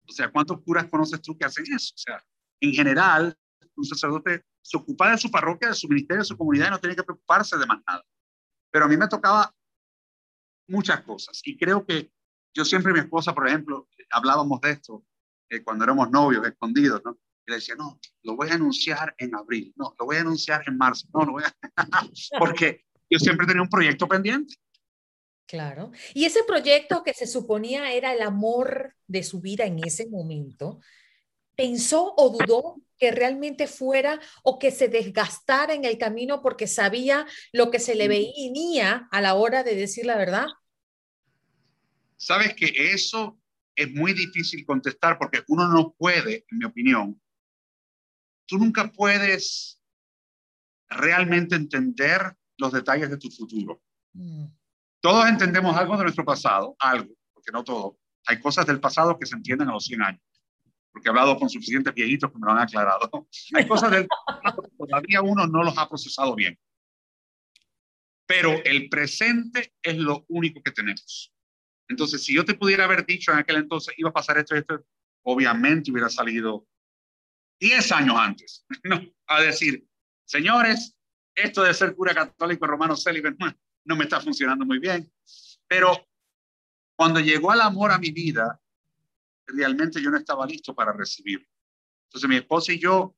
o 0.08 0.12
sea, 0.12 0.32
¿cuántos 0.32 0.62
curas 0.62 0.88
conoces 0.90 1.22
tú 1.22 1.38
que 1.38 1.46
hacen 1.46 1.66
eso? 1.74 1.94
O 1.96 1.98
sea, 1.98 2.24
en 2.60 2.74
general, 2.74 3.38
un 3.76 3.86
sacerdote 3.86 4.44
se 4.62 4.78
ocupa 4.78 5.12
de 5.12 5.18
su 5.18 5.30
parroquia, 5.30 5.70
de 5.70 5.76
su 5.76 5.88
ministerio, 5.88 6.22
de 6.22 6.28
su 6.28 6.38
comunidad 6.38 6.68
y 6.68 6.72
no 6.72 6.80
tiene 6.80 6.96
que 6.96 7.04
preocuparse 7.04 7.58
de 7.58 7.66
más 7.66 7.82
nada. 7.88 8.04
Pero 8.72 8.86
a 8.86 8.88
mí 8.88 8.98
me 8.98 9.08
tocaba 9.08 9.54
muchas 10.68 11.02
cosas 11.02 11.42
y 11.44 11.58
creo 11.58 11.86
que 11.86 12.12
yo 12.54 12.64
siempre 12.64 12.92
y 12.92 12.94
mi 12.94 13.00
esposa, 13.02 13.34
por 13.34 13.48
ejemplo, 13.48 13.90
hablábamos 14.12 14.62
de 14.62 14.72
esto 14.72 15.06
eh, 15.50 15.64
cuando 15.64 15.84
éramos 15.84 16.10
novios, 16.12 16.46
escondidos, 16.46 17.02
¿no? 17.04 17.18
Y 17.46 17.52
le 17.52 17.56
decía, 17.58 17.76
no, 17.76 18.00
lo 18.24 18.36
voy 18.36 18.50
a 18.50 18.54
anunciar 18.54 19.14
en 19.18 19.36
abril, 19.36 19.74
no, 19.76 19.94
lo 20.00 20.06
voy 20.06 20.18
a 20.18 20.22
anunciar 20.22 20.64
en 20.68 20.78
marzo, 20.78 21.08
no, 21.14 21.26
lo 21.26 21.32
voy 21.34 21.44
a... 21.44 21.54
porque 22.40 22.86
yo 23.10 23.20
siempre 23.20 23.46
tenía 23.46 23.62
un 23.62 23.70
proyecto 23.70 24.08
pendiente. 24.08 24.56
Claro. 25.46 25.92
Y 26.14 26.26
ese 26.26 26.44
proyecto 26.44 27.04
que 27.04 27.14
se 27.14 27.28
suponía 27.28 27.94
era 27.94 28.14
el 28.14 28.22
amor 28.22 28.96
de 29.08 29.24
su 29.24 29.42
vida 29.42 29.66
en 29.66 29.80
ese 29.84 30.08
momento, 30.08 30.80
¿pensó 31.56 32.14
o 32.18 32.30
dudó 32.30 32.82
que 32.98 33.12
realmente 33.12 33.68
fuera 33.68 34.20
o 34.44 34.58
que 34.58 34.72
se 34.72 34.88
desgastara 34.88 35.74
en 35.74 35.86
el 35.86 35.98
camino 35.98 36.42
porque 36.42 36.68
sabía 36.68 37.28
lo 37.52 37.70
que 37.70 37.80
se 37.80 37.96
le 37.96 38.08
venía 38.08 39.08
a 39.12 39.22
la 39.22 39.36
hora 39.36 39.64
de 39.64 39.76
decir 39.76 40.06
la 40.06 40.18
verdad? 40.18 40.48
Sabes 42.16 42.56
que 42.56 42.72
eso 42.94 43.40
es 43.76 43.92
muy 43.92 44.14
difícil 44.14 44.66
contestar 44.66 45.18
porque 45.18 45.44
uno 45.48 45.68
no 45.68 45.94
puede, 45.94 46.46
en 46.50 46.58
mi 46.60 46.66
opinión, 46.66 47.22
tú 48.46 48.58
nunca 48.58 48.92
puedes 48.92 49.80
realmente 50.88 51.56
entender 51.56 52.38
los 52.58 52.72
detalles 52.72 53.10
de 53.10 53.18
tu 53.18 53.30
futuro. 53.30 53.82
Mm. 54.14 54.46
Todos 55.04 55.28
entendemos 55.28 55.76
algo 55.76 55.98
de 55.98 56.04
nuestro 56.04 56.24
pasado, 56.24 56.78
algo, 56.80 57.14
porque 57.34 57.52
no 57.52 57.62
todo. 57.62 58.00
Hay 58.26 58.40
cosas 58.40 58.66
del 58.66 58.80
pasado 58.80 59.20
que 59.20 59.26
se 59.26 59.36
entienden 59.36 59.68
a 59.68 59.74
los 59.74 59.84
100 59.84 60.02
años, 60.02 60.22
porque 60.94 61.10
he 61.10 61.12
hablado 61.12 61.38
con 61.38 61.50
suficientes 61.50 61.94
viejitos 61.94 62.32
que 62.32 62.40
me 62.40 62.46
lo 62.46 62.54
han 62.54 62.60
aclarado. 62.60 63.28
Hay 63.54 63.68
cosas 63.68 63.92
del 63.92 64.08
pasado 64.08 64.62
que 64.62 64.70
todavía 64.78 65.22
uno 65.22 65.46
no 65.46 65.62
los 65.62 65.78
ha 65.78 65.90
procesado 65.90 66.34
bien. 66.36 66.58
pero 68.26 68.54
el 68.64 68.88
presente 68.88 69.74
es 69.84 69.98
lo 69.98 70.24
único 70.30 70.64
que 70.64 70.72
tenemos. 70.72 71.34
Entonces, 71.90 72.24
si 72.24 72.34
yo 72.34 72.46
te 72.46 72.54
pudiera 72.54 72.86
haber 72.86 73.06
dicho 73.06 73.34
en 73.34 73.40
aquel 73.40 73.58
entonces, 73.58 73.94
iba 73.98 74.10
a 74.10 74.14
pasar 74.14 74.38
esto, 74.38 74.56
esto, 74.56 74.86
obviamente 75.24 75.92
hubiera 75.92 76.10
salido 76.10 76.66
10 77.60 77.92
años 77.92 78.16
antes. 78.18 78.66
A 79.28 79.42
decir, 79.42 79.86
señores, 80.26 80.96
esto 81.36 81.62
de 81.64 81.74
ser 81.74 81.94
cura 81.94 82.14
católico 82.14 82.66
romano 82.66 82.96
célibe 82.96 83.36
no 83.86 83.96
me 83.96 84.04
está 84.04 84.20
funcionando 84.22 84.66
muy 84.66 84.80
bien. 84.80 85.12
Pero 85.68 86.08
cuando 86.96 87.20
llegó 87.20 87.54
el 87.54 87.62
amor 87.62 87.92
a 87.92 87.98
mi 87.98 88.12
vida, 88.12 88.60
realmente 89.48 90.02
yo 90.02 90.10
no 90.10 90.18
estaba 90.18 90.46
listo 90.46 90.74
para 90.74 90.94
recibirlo. 90.94 91.48
Entonces 92.08 92.30
mi 92.30 92.36
esposa 92.38 92.74
y 92.74 92.80
yo 92.80 93.16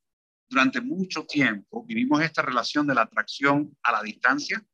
durante 0.47 0.80
mucho 0.82 1.25
tiempo 1.25 1.84
vivimos 1.86 2.21
esta 2.21 2.41
relación 2.41 2.88
de 2.88 2.95
la 2.95 3.01
atracción 3.01 3.75
a 3.84 3.91
la 3.91 4.01
distancia. 4.01 4.65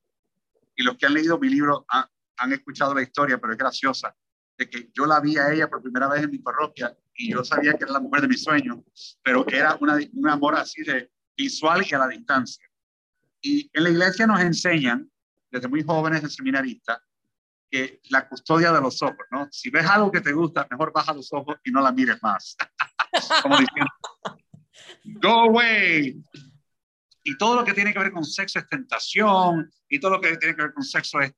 Y 0.75 0.83
los 0.83 0.97
que 0.97 1.05
han 1.05 1.13
leído 1.13 1.39
mi 1.39 1.49
libro 1.49 1.85
han, 1.87 2.07
escuchado 2.51 2.95
la 2.95 3.03
historia, 3.03 3.37
pero 3.37 3.53
es 3.53 3.59
graciosa, 3.59 4.15
de 4.57 4.67
que 4.67 4.89
yo 4.93 5.05
la 5.05 5.19
vi 5.19 5.37
a 5.37 5.53
ella 5.53 5.69
por 5.69 5.81
primera 5.81 6.07
vez 6.07 6.23
en 6.23 6.31
mi 6.31 6.39
parroquia 6.39 6.97
y 7.13 7.31
yo 7.31 7.43
sabía 7.43 7.73
que 7.73 7.83
era 7.83 7.93
la 7.93 7.99
mujer 7.99 8.21
de 8.21 8.27
mi 8.27 8.37
sueño, 8.37 8.83
pero 9.21 9.45
era 9.47 9.77
una, 9.79 9.99
un 10.13 10.29
amor 10.29 10.55
así 10.55 10.81
de 10.81 11.11
visual 11.37 11.85
y 11.87 11.93
a 11.93 11.99
la 11.99 12.07
distancia. 12.07 12.65
Y 13.41 13.69
en 13.73 13.83
la 13.83 13.89
iglesia 13.91 14.25
nos 14.25 14.39
enseñan, 14.39 15.10
desde 15.51 15.67
muy 15.67 15.83
jóvenes 15.83 16.21
de 16.23 16.29
seminarista 16.29 17.03
que 17.69 18.01
la 18.09 18.27
custodia 18.27 18.71
de 18.71 18.81
los 18.81 19.01
ojos, 19.01 19.25
¿no? 19.31 19.47
Si 19.51 19.69
ves 19.69 19.85
algo 19.85 20.11
que 20.11 20.21
te 20.21 20.33
gusta, 20.33 20.67
mejor 20.69 20.91
baja 20.91 21.13
los 21.13 21.31
ojos 21.31 21.55
y 21.63 21.71
no 21.71 21.81
la 21.81 21.91
mires 21.91 22.21
más. 22.21 22.55
Como 23.43 23.57
diciendo, 23.57 23.91
go 25.21 25.41
away. 25.41 26.21
Y 27.23 27.37
todo 27.37 27.55
lo 27.55 27.63
que 27.63 27.73
tiene 27.73 27.93
que 27.93 27.99
ver 27.99 28.11
con 28.11 28.25
sexo 28.25 28.59
es 28.59 28.67
tentación, 28.67 29.71
y 29.87 29.99
todo 29.99 30.11
lo 30.11 30.21
que 30.21 30.35
tiene 30.37 30.55
que 30.55 30.63
ver 30.63 30.73
con 30.73 30.83
sexo 30.83 31.19
es 31.19 31.33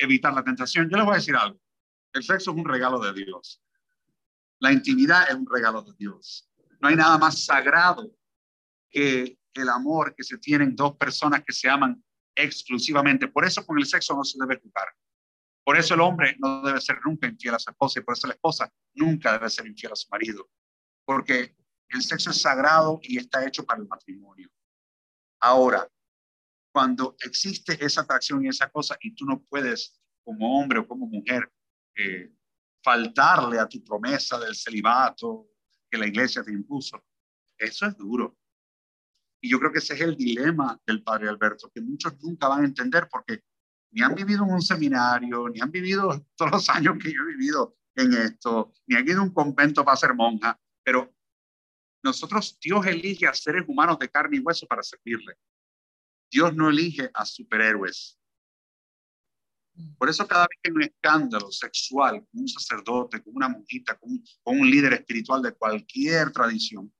evitar 0.00 0.32
la 0.32 0.44
tentación. 0.44 0.88
Yo 0.88 0.96
les 0.96 1.04
voy 1.04 1.14
a 1.14 1.18
decir 1.18 1.36
algo. 1.36 1.60
El 2.12 2.22
sexo 2.22 2.52
es 2.52 2.56
un 2.56 2.64
regalo 2.64 2.98
de 2.98 3.12
Dios. 3.12 3.60
La 4.60 4.72
intimidad 4.72 5.28
es 5.28 5.34
un 5.34 5.46
regalo 5.50 5.82
de 5.82 5.92
Dios. 5.98 6.48
No 6.80 6.88
hay 6.88 6.96
nada 6.96 7.18
más 7.18 7.44
sagrado 7.44 8.10
que 8.90 9.38
el 9.54 9.68
amor 9.68 10.14
que 10.14 10.22
se 10.22 10.38
tienen 10.38 10.76
dos 10.76 10.96
personas 10.96 11.42
que 11.44 11.52
se 11.52 11.68
aman 11.68 12.02
exclusivamente. 12.34 13.28
Por 13.28 13.44
eso 13.44 13.64
con 13.64 13.78
el 13.78 13.86
sexo 13.86 14.14
no 14.14 14.24
se 14.24 14.38
debe 14.40 14.60
jugar. 14.60 14.88
Por 15.64 15.78
eso 15.78 15.94
el 15.94 16.00
hombre 16.00 16.36
no 16.38 16.62
debe 16.62 16.80
ser 16.80 16.98
nunca 17.04 17.26
infiel 17.26 17.54
a 17.54 17.58
su 17.58 17.70
esposa 17.70 18.00
y 18.00 18.02
por 18.02 18.14
eso 18.14 18.26
la 18.26 18.34
esposa 18.34 18.72
nunca 18.94 19.32
debe 19.32 19.48
ser 19.48 19.66
infiel 19.66 19.92
a 19.92 19.96
su 19.96 20.08
marido. 20.10 20.50
Porque 21.04 21.56
el 21.88 22.02
sexo 22.02 22.30
es 22.30 22.40
sagrado 22.40 22.98
y 23.02 23.18
está 23.18 23.46
hecho 23.46 23.64
para 23.64 23.80
el 23.80 23.88
matrimonio. 23.88 24.50
Ahora, 25.40 25.88
cuando 26.72 27.16
existe 27.20 27.82
esa 27.84 28.02
atracción 28.02 28.44
y 28.44 28.48
esa 28.48 28.68
cosa 28.68 28.96
y 29.00 29.14
tú 29.14 29.24
no 29.24 29.42
puedes 29.44 30.00
como 30.24 30.58
hombre 30.58 30.80
o 30.80 30.88
como 30.88 31.06
mujer 31.06 31.50
eh, 31.94 32.32
faltarle 32.82 33.58
a 33.58 33.68
tu 33.68 33.82
promesa 33.84 34.38
del 34.38 34.54
celibato 34.54 35.48
que 35.90 35.98
la 35.98 36.06
iglesia 36.06 36.42
te 36.42 36.52
impuso, 36.52 37.02
eso 37.56 37.86
es 37.86 37.96
duro. 37.96 38.36
Y 39.44 39.50
yo 39.50 39.58
creo 39.58 39.70
que 39.70 39.80
ese 39.80 39.92
es 39.92 40.00
el 40.00 40.16
dilema 40.16 40.80
del 40.86 41.02
padre 41.02 41.28
Alberto, 41.28 41.70
que 41.70 41.82
muchos 41.82 42.18
nunca 42.22 42.48
van 42.48 42.62
a 42.62 42.64
entender 42.64 43.08
porque 43.10 43.44
ni 43.90 44.00
han 44.00 44.14
vivido 44.14 44.42
en 44.42 44.50
un 44.50 44.62
seminario, 44.62 45.50
ni 45.50 45.60
han 45.60 45.70
vivido 45.70 46.26
todos 46.34 46.50
los 46.50 46.70
años 46.70 46.96
que 46.98 47.12
yo 47.12 47.20
he 47.20 47.36
vivido 47.36 47.76
en 47.94 48.14
esto, 48.14 48.72
ni 48.86 48.96
han 48.96 49.06
ido 49.06 49.20
a 49.20 49.24
un 49.24 49.34
convento 49.34 49.84
para 49.84 49.98
ser 49.98 50.14
monja, 50.14 50.58
pero 50.82 51.14
nosotros, 52.02 52.58
Dios 52.58 52.86
elige 52.86 53.26
a 53.26 53.34
seres 53.34 53.64
humanos 53.68 53.98
de 53.98 54.08
carne 54.08 54.38
y 54.38 54.40
hueso 54.40 54.66
para 54.66 54.82
servirle. 54.82 55.34
Dios 56.30 56.56
no 56.56 56.70
elige 56.70 57.10
a 57.12 57.26
superhéroes. 57.26 58.18
Por 59.98 60.08
eso 60.08 60.26
cada 60.26 60.46
vez 60.48 60.58
que 60.62 60.70
hay 60.70 60.74
un 60.74 60.84
escándalo 60.84 61.52
sexual 61.52 62.26
con 62.30 62.40
un 62.40 62.48
sacerdote, 62.48 63.22
con 63.22 63.36
una 63.36 63.50
monjita, 63.50 63.98
con 63.98 64.22
con 64.42 64.58
un 64.58 64.70
líder 64.70 64.94
espiritual 64.94 65.42
de 65.42 65.52
cualquier 65.52 66.32
tradición, 66.32 66.90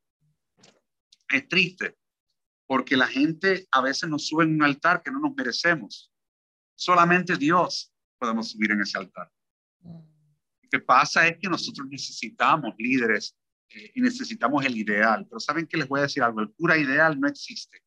es 1.30 1.48
triste, 1.48 1.96
porque 2.66 2.96
la 2.96 3.06
gente 3.06 3.66
a 3.70 3.80
veces 3.80 4.08
nos 4.08 4.26
sube 4.26 4.44
en 4.44 4.54
un 4.54 4.62
altar 4.62 5.02
que 5.02 5.10
no 5.10 5.20
nos 5.20 5.34
merecemos. 5.34 6.12
Solamente 6.74 7.36
Dios 7.36 7.92
podemos 8.18 8.50
subir 8.50 8.72
en 8.72 8.80
ese 8.80 8.98
altar. 8.98 9.30
Lo 9.82 10.68
que 10.70 10.80
pasa 10.80 11.26
es 11.26 11.38
que 11.38 11.48
nosotros 11.48 11.86
necesitamos 11.88 12.74
líderes 12.78 13.36
eh, 13.68 13.92
y 13.94 14.00
necesitamos 14.00 14.64
el 14.64 14.76
ideal. 14.76 15.26
Pero 15.28 15.40
¿saben 15.40 15.66
qué 15.66 15.76
les 15.76 15.88
voy 15.88 16.00
a 16.00 16.04
decir 16.04 16.22
algo? 16.22 16.40
El 16.40 16.52
cura 16.52 16.76
ideal 16.78 17.20
no 17.20 17.28
existe. 17.28 17.82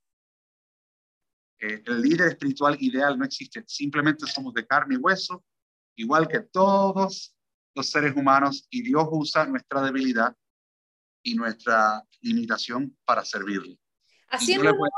Eh, 1.60 1.82
el 1.86 2.02
líder 2.02 2.30
espiritual 2.30 2.78
ideal 2.80 3.18
no 3.18 3.26
existe. 3.26 3.64
Simplemente 3.68 4.28
somos 4.28 4.54
de 4.54 4.66
carne 4.66 4.96
y 4.96 5.00
hueso, 5.00 5.44
igual 5.96 6.28
que 6.28 6.42
todos 6.42 7.36
los 7.76 7.90
seres 7.90 8.16
humanos, 8.16 8.68
y 8.70 8.84
Dios 8.84 9.08
usa 9.12 9.46
nuestra 9.46 9.82
debilidad 9.82 10.36
y 11.24 11.36
nuestra 11.36 12.04
limitación 12.22 12.98
para 13.06 13.26
servirle. 13.26 13.80
Haciendo 14.30 14.70
honor, 14.70 14.92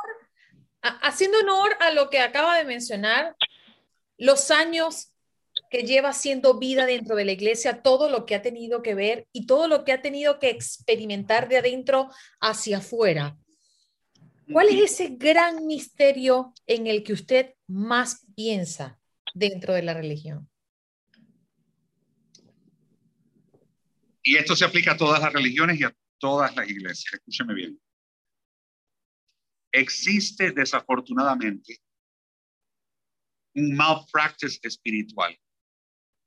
haciendo 0.81 1.39
honor 1.39 1.75
a 1.79 1.91
lo 1.91 2.09
que 2.09 2.19
acaba 2.19 2.57
de 2.57 2.65
mencionar, 2.65 3.35
los 4.17 4.51
años 4.51 5.13
que 5.69 5.83
lleva 5.83 6.13
siendo 6.13 6.57
vida 6.57 6.85
dentro 6.85 7.15
de 7.15 7.25
la 7.25 7.31
iglesia, 7.31 7.81
todo 7.81 8.09
lo 8.09 8.25
que 8.25 8.35
ha 8.35 8.41
tenido 8.41 8.81
que 8.81 8.95
ver 8.95 9.27
y 9.31 9.45
todo 9.45 9.67
lo 9.67 9.83
que 9.83 9.91
ha 9.91 10.01
tenido 10.01 10.39
que 10.39 10.49
experimentar 10.49 11.47
de 11.47 11.57
adentro 11.57 12.09
hacia 12.39 12.79
afuera. 12.79 13.37
¿Cuál 14.51 14.69
es 14.69 14.93
ese 14.93 15.09
gran 15.09 15.67
misterio 15.67 16.53
en 16.65 16.87
el 16.87 17.03
que 17.03 17.13
usted 17.13 17.53
más 17.67 18.25
piensa 18.35 18.99
dentro 19.35 19.75
de 19.75 19.83
la 19.83 19.93
religión? 19.93 20.49
Y 24.23 24.37
esto 24.37 24.55
se 24.55 24.65
aplica 24.65 24.93
a 24.93 24.97
todas 24.97 25.21
las 25.21 25.31
religiones 25.31 25.79
y 25.79 25.83
a 25.83 25.95
todas 26.17 26.55
las 26.55 26.67
iglesias. 26.67 27.13
Escúcheme 27.13 27.53
bien. 27.53 27.79
Existe 29.71 30.51
desafortunadamente 30.51 31.77
un 33.55 33.75
malpractice 33.75 34.59
espiritual. 34.63 35.37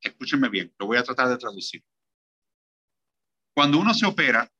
Escúchenme 0.00 0.48
bien, 0.48 0.72
lo 0.78 0.86
voy 0.86 0.98
a 0.98 1.02
tratar 1.02 1.28
de 1.28 1.38
traducir. 1.38 1.82
Cuando 3.54 3.78
uno 3.78 3.94
se 3.94 4.06
opera 4.06 4.50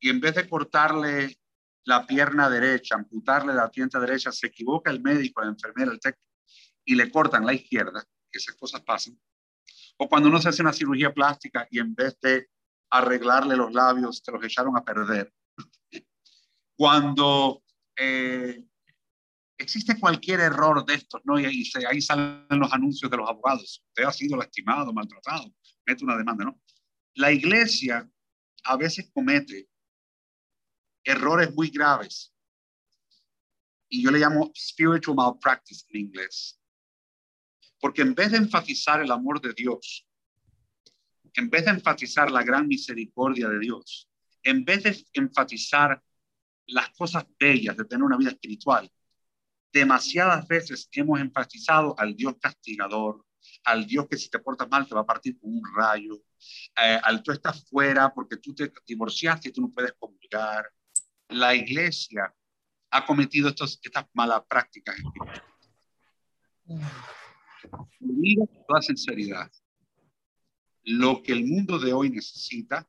y 0.00 0.10
en 0.10 0.20
vez 0.20 0.34
de 0.34 0.48
cortarle 0.48 1.38
la 1.84 2.06
pierna 2.06 2.48
derecha, 2.48 2.94
amputarle 2.94 3.54
la 3.54 3.70
pierna 3.70 4.00
derecha, 4.00 4.32
se 4.32 4.46
equivoca 4.46 4.90
el 4.90 5.00
médico, 5.00 5.42
la 5.42 5.48
enfermera, 5.48 5.92
el 5.92 6.00
técnico 6.00 6.24
y 6.84 6.94
le 6.94 7.10
cortan 7.10 7.46
la 7.46 7.54
izquierda, 7.54 8.04
esas 8.30 8.54
cosas 8.56 8.82
pasan. 8.82 9.18
O 9.96 10.08
cuando 10.08 10.28
uno 10.28 10.40
se 10.40 10.48
hace 10.48 10.62
una 10.62 10.72
cirugía 10.72 11.12
plástica 11.12 11.66
y 11.70 11.78
en 11.78 11.94
vez 11.94 12.18
de 12.20 12.48
arreglarle 12.90 13.56
los 13.56 13.72
labios, 13.72 14.22
te 14.22 14.32
los 14.32 14.44
echaron 14.44 14.76
a 14.76 14.84
perder. 14.84 15.32
Cuando 16.76 17.63
eh, 17.96 18.64
existe 19.58 19.98
cualquier 19.98 20.40
error 20.40 20.84
de 20.84 20.94
estos, 20.94 21.20
¿no? 21.24 21.38
Y 21.38 21.44
ahí, 21.44 21.64
ahí 21.88 22.00
salen 22.00 22.46
los 22.50 22.72
anuncios 22.72 23.10
de 23.10 23.16
los 23.16 23.28
abogados. 23.28 23.82
Usted 23.88 24.04
ha 24.04 24.12
sido 24.12 24.36
lastimado, 24.36 24.92
maltratado, 24.92 25.52
mete 25.86 26.04
una 26.04 26.16
demanda, 26.16 26.44
¿no? 26.44 26.60
La 27.14 27.32
iglesia 27.32 28.08
a 28.64 28.76
veces 28.76 29.10
comete 29.12 29.68
errores 31.04 31.54
muy 31.54 31.68
graves. 31.68 32.34
Y 33.88 34.02
yo 34.02 34.10
le 34.10 34.18
llamo 34.18 34.50
spiritual 34.56 35.16
malpractice 35.16 35.84
en 35.90 36.00
inglés. 36.00 36.60
Porque 37.78 38.02
en 38.02 38.14
vez 38.14 38.32
de 38.32 38.38
enfatizar 38.38 39.00
el 39.02 39.10
amor 39.10 39.40
de 39.40 39.52
Dios, 39.52 40.06
en 41.34 41.50
vez 41.50 41.64
de 41.64 41.72
enfatizar 41.72 42.30
la 42.30 42.42
gran 42.42 42.66
misericordia 42.66 43.48
de 43.48 43.58
Dios, 43.58 44.08
en 44.42 44.64
vez 44.64 44.82
de 44.82 45.04
enfatizar 45.12 46.02
las 46.66 46.90
cosas 46.90 47.26
bellas 47.38 47.76
de 47.76 47.84
tener 47.84 48.02
una 48.02 48.16
vida 48.16 48.30
espiritual, 48.30 48.90
demasiadas 49.72 50.46
veces 50.46 50.88
hemos 50.92 51.20
enfatizado 51.20 51.94
al 51.98 52.14
Dios 52.14 52.36
castigador, 52.40 53.24
al 53.64 53.86
Dios 53.86 54.06
que 54.08 54.16
si 54.16 54.30
te 54.30 54.38
portas 54.38 54.68
mal 54.68 54.86
te 54.86 54.94
va 54.94 55.02
a 55.02 55.06
partir 55.06 55.38
con 55.38 55.50
un 55.50 55.62
rayo, 55.76 56.22
eh, 56.82 56.98
al 57.02 57.22
tú 57.22 57.32
estás 57.32 57.68
fuera 57.68 58.12
porque 58.12 58.36
tú 58.36 58.54
te 58.54 58.72
divorciaste 58.86 59.48
y 59.48 59.52
tú 59.52 59.62
no 59.62 59.70
puedes 59.70 59.92
comulgar. 59.94 60.70
La 61.28 61.54
iglesia 61.54 62.32
ha 62.90 63.04
cometido 63.04 63.48
estos, 63.48 63.80
estas 63.82 64.06
malas 64.12 64.42
prácticas. 64.48 64.96
Mira 67.98 68.46
con 68.46 68.66
toda 68.66 68.82
sinceridad, 68.82 69.50
lo 70.84 71.22
que 71.22 71.32
el 71.32 71.44
mundo 71.44 71.78
de 71.78 71.92
hoy 71.92 72.10
necesita, 72.10 72.88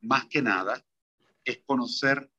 más 0.00 0.26
que 0.26 0.40
nada, 0.40 0.84
es 1.44 1.60
conocer 1.66 2.30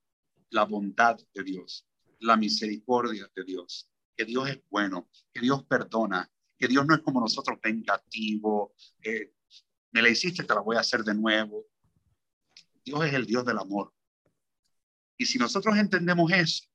la 0.52 0.66
bondad 0.66 1.18
de 1.34 1.44
Dios 1.44 1.88
la 2.22 2.38
misericordia 2.38 3.30
de 3.36 3.44
Dios, 3.44 3.90
que 4.16 4.26
Dios 4.26 4.50
es 4.50 4.62
bueno, 4.70 5.10
que 5.34 5.42
Dios 5.42 5.64
perdona, 5.66 6.32
que 6.58 6.68
Dios 6.68 6.86
no 6.86 6.96
es 6.96 7.02
como 7.02 7.20
nosotros 7.20 7.60
vengativo, 7.62 8.76
eh, 9.04 9.34
me 9.92 10.02
la 10.02 10.10
hiciste, 10.10 10.44
te 10.44 10.54
la 10.54 10.62
voy 10.62 10.78
a 10.78 10.82
hacer 10.82 11.04
de 11.04 11.16
nuevo. 11.16 11.66
Dios 12.86 13.06
es 13.06 13.14
el 13.14 13.26
Dios 13.26 13.44
del 13.46 13.58
amor. 13.58 13.94
Y 15.18 15.26
si 15.26 15.38
nosotros 15.38 15.76
entendemos 15.78 16.32
eso, 16.32 16.66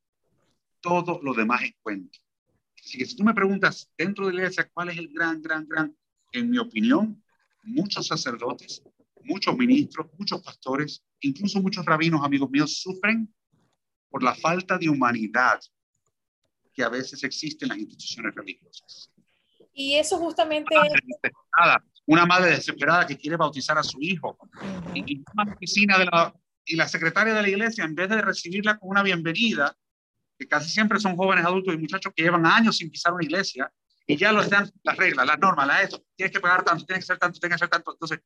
todo 0.80 1.20
lo 1.22 1.32
demás 1.32 1.62
es 1.62 1.74
cuento. 1.80 2.18
Así 2.84 2.98
que 2.98 3.06
si 3.06 3.16
tú 3.16 3.24
me 3.24 3.34
preguntas 3.34 3.90
dentro 3.96 4.26
de 4.26 4.32
la 4.32 4.40
iglesia 4.40 4.68
cuál 4.72 4.90
es 4.90 4.98
el 4.98 5.08
gran, 5.08 5.40
gran, 5.40 5.66
gran, 5.66 5.96
en 6.32 6.50
mi 6.50 6.58
opinión, 6.58 7.22
muchos 7.62 8.06
sacerdotes, 8.06 8.82
muchos 9.22 9.56
ministros, 9.56 10.08
muchos 10.18 10.42
pastores, 10.42 11.02
incluso 11.20 11.60
muchos 11.62 11.84
rabinos, 11.84 12.24
amigos 12.24 12.50
míos, 12.50 12.78
sufren 12.80 13.32
por 14.10 14.22
la 14.22 14.34
falta 14.34 14.78
de 14.78 14.88
humanidad 14.88 15.60
que 16.72 16.82
a 16.82 16.88
veces 16.88 17.24
existe 17.24 17.64
en 17.64 17.70
las 17.70 17.78
instituciones 17.78 18.34
religiosas. 18.34 19.10
Y 19.72 19.94
eso 19.94 20.18
justamente... 20.18 20.74
Una 22.08 22.24
madre 22.24 22.50
desesperada, 22.50 23.06
que 23.06 23.16
quiere 23.16 23.36
bautizar 23.36 23.76
a 23.78 23.82
su 23.82 23.98
hijo. 24.00 24.38
Y, 24.94 25.24
la 25.34 25.52
oficina 25.52 25.98
de 25.98 26.04
la, 26.04 26.32
y 26.64 26.76
la 26.76 26.86
secretaria 26.86 27.34
de 27.34 27.42
la 27.42 27.48
iglesia, 27.48 27.84
en 27.84 27.94
vez 27.94 28.08
de 28.08 28.22
recibirla 28.22 28.78
con 28.78 28.90
una 28.90 29.02
bienvenida, 29.02 29.76
que 30.38 30.46
casi 30.46 30.70
siempre 30.70 31.00
son 31.00 31.16
jóvenes 31.16 31.44
adultos 31.44 31.74
y 31.74 31.78
muchachos 31.78 32.12
que 32.14 32.22
llevan 32.22 32.46
años 32.46 32.76
sin 32.76 32.90
pisar 32.90 33.12
una 33.12 33.24
iglesia, 33.24 33.72
y 34.06 34.16
ya 34.16 34.30
lo 34.30 34.40
están 34.40 34.70
las 34.84 34.96
reglas, 34.96 35.26
las 35.26 35.38
normas, 35.38 35.66
las 35.66 35.82
esto, 35.82 36.04
tienes 36.14 36.32
que 36.32 36.40
pagar 36.40 36.62
tanto, 36.62 36.84
tienes 36.84 37.04
que 37.04 37.12
hacer 37.12 37.18
tanto, 37.18 37.40
tienes 37.40 37.58
que 37.58 37.64
hacer 37.64 37.70
tanto. 37.70 37.92
Entonces, 37.92 38.20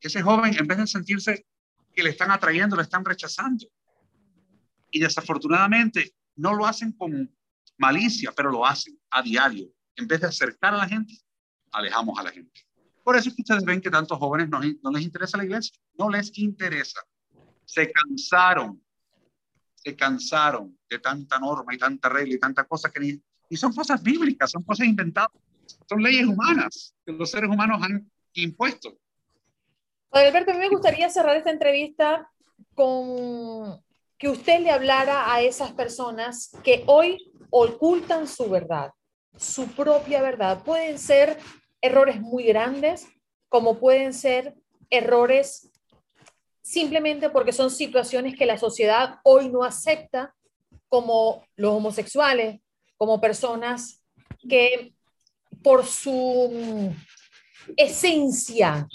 ese 0.00 0.22
joven, 0.22 0.54
en 0.56 0.66
vez 0.66 0.78
de 0.78 0.86
sentirse 0.86 1.46
que 1.92 2.02
le 2.02 2.10
están 2.10 2.30
atrayendo, 2.30 2.76
le 2.76 2.82
están 2.82 3.04
rechazando. 3.04 3.66
Y 4.90 5.00
desafortunadamente 5.00 6.14
no 6.36 6.54
lo 6.54 6.66
hacen 6.66 6.92
con 6.92 7.34
malicia, 7.78 8.32
pero 8.34 8.50
lo 8.50 8.64
hacen 8.64 8.98
a 9.10 9.22
diario. 9.22 9.68
En 9.96 10.06
vez 10.06 10.20
de 10.20 10.26
acercar 10.28 10.74
a 10.74 10.78
la 10.78 10.88
gente, 10.88 11.14
alejamos 11.72 12.18
a 12.18 12.22
la 12.22 12.30
gente. 12.30 12.66
Por 13.02 13.16
eso 13.16 13.28
es 13.28 13.36
que 13.36 13.42
ustedes 13.42 13.64
ven 13.64 13.80
que 13.80 13.90
tantos 13.90 14.18
jóvenes 14.18 14.48
no, 14.48 14.60
no 14.82 14.90
les 14.90 15.02
interesa 15.02 15.38
la 15.38 15.44
iglesia, 15.44 15.78
no 15.96 16.10
les 16.10 16.36
interesa. 16.38 17.00
Se 17.64 17.90
cansaron, 17.90 18.82
se 19.74 19.94
cansaron 19.94 20.76
de 20.88 20.98
tanta 20.98 21.38
norma 21.38 21.74
y 21.74 21.78
tanta 21.78 22.08
regla 22.08 22.34
y 22.34 22.38
tanta 22.38 22.64
cosa 22.64 22.90
que 22.90 23.00
ni, 23.00 23.22
y 23.48 23.56
son 23.56 23.72
cosas 23.72 24.02
bíblicas, 24.02 24.50
son 24.50 24.62
cosas 24.64 24.86
inventadas, 24.86 25.30
son 25.88 26.02
leyes 26.02 26.26
humanas 26.26 26.94
que 27.04 27.12
los 27.12 27.30
seres 27.30 27.48
humanos 27.48 27.80
han 27.82 28.10
impuesto. 28.34 28.98
Alberto, 30.10 30.50
a 30.50 30.54
mí 30.54 30.60
me 30.60 30.68
gustaría 30.68 31.08
cerrar 31.10 31.36
esta 31.36 31.50
entrevista 31.50 32.30
con 32.74 33.80
que 34.18 34.28
usted 34.28 34.60
le 34.60 34.70
hablara 34.70 35.32
a 35.32 35.42
esas 35.42 35.72
personas 35.72 36.50
que 36.64 36.84
hoy 36.86 37.32
ocultan 37.50 38.26
su 38.26 38.48
verdad, 38.48 38.90
su 39.36 39.68
propia 39.68 40.22
verdad. 40.22 40.62
Pueden 40.64 40.98
ser 40.98 41.38
errores 41.80 42.20
muy 42.20 42.44
grandes, 42.44 43.06
como 43.48 43.78
pueden 43.78 44.12
ser 44.14 44.54
errores 44.90 45.70
simplemente 46.62 47.30
porque 47.30 47.52
son 47.52 47.70
situaciones 47.70 48.36
que 48.36 48.46
la 48.46 48.58
sociedad 48.58 49.20
hoy 49.22 49.48
no 49.48 49.62
acepta, 49.62 50.34
como 50.88 51.44
los 51.56 51.74
homosexuales, 51.74 52.60
como 52.96 53.20
personas 53.20 54.02
que 54.48 54.94
por 55.62 55.84
su 55.84 56.92
esencia 57.76 58.88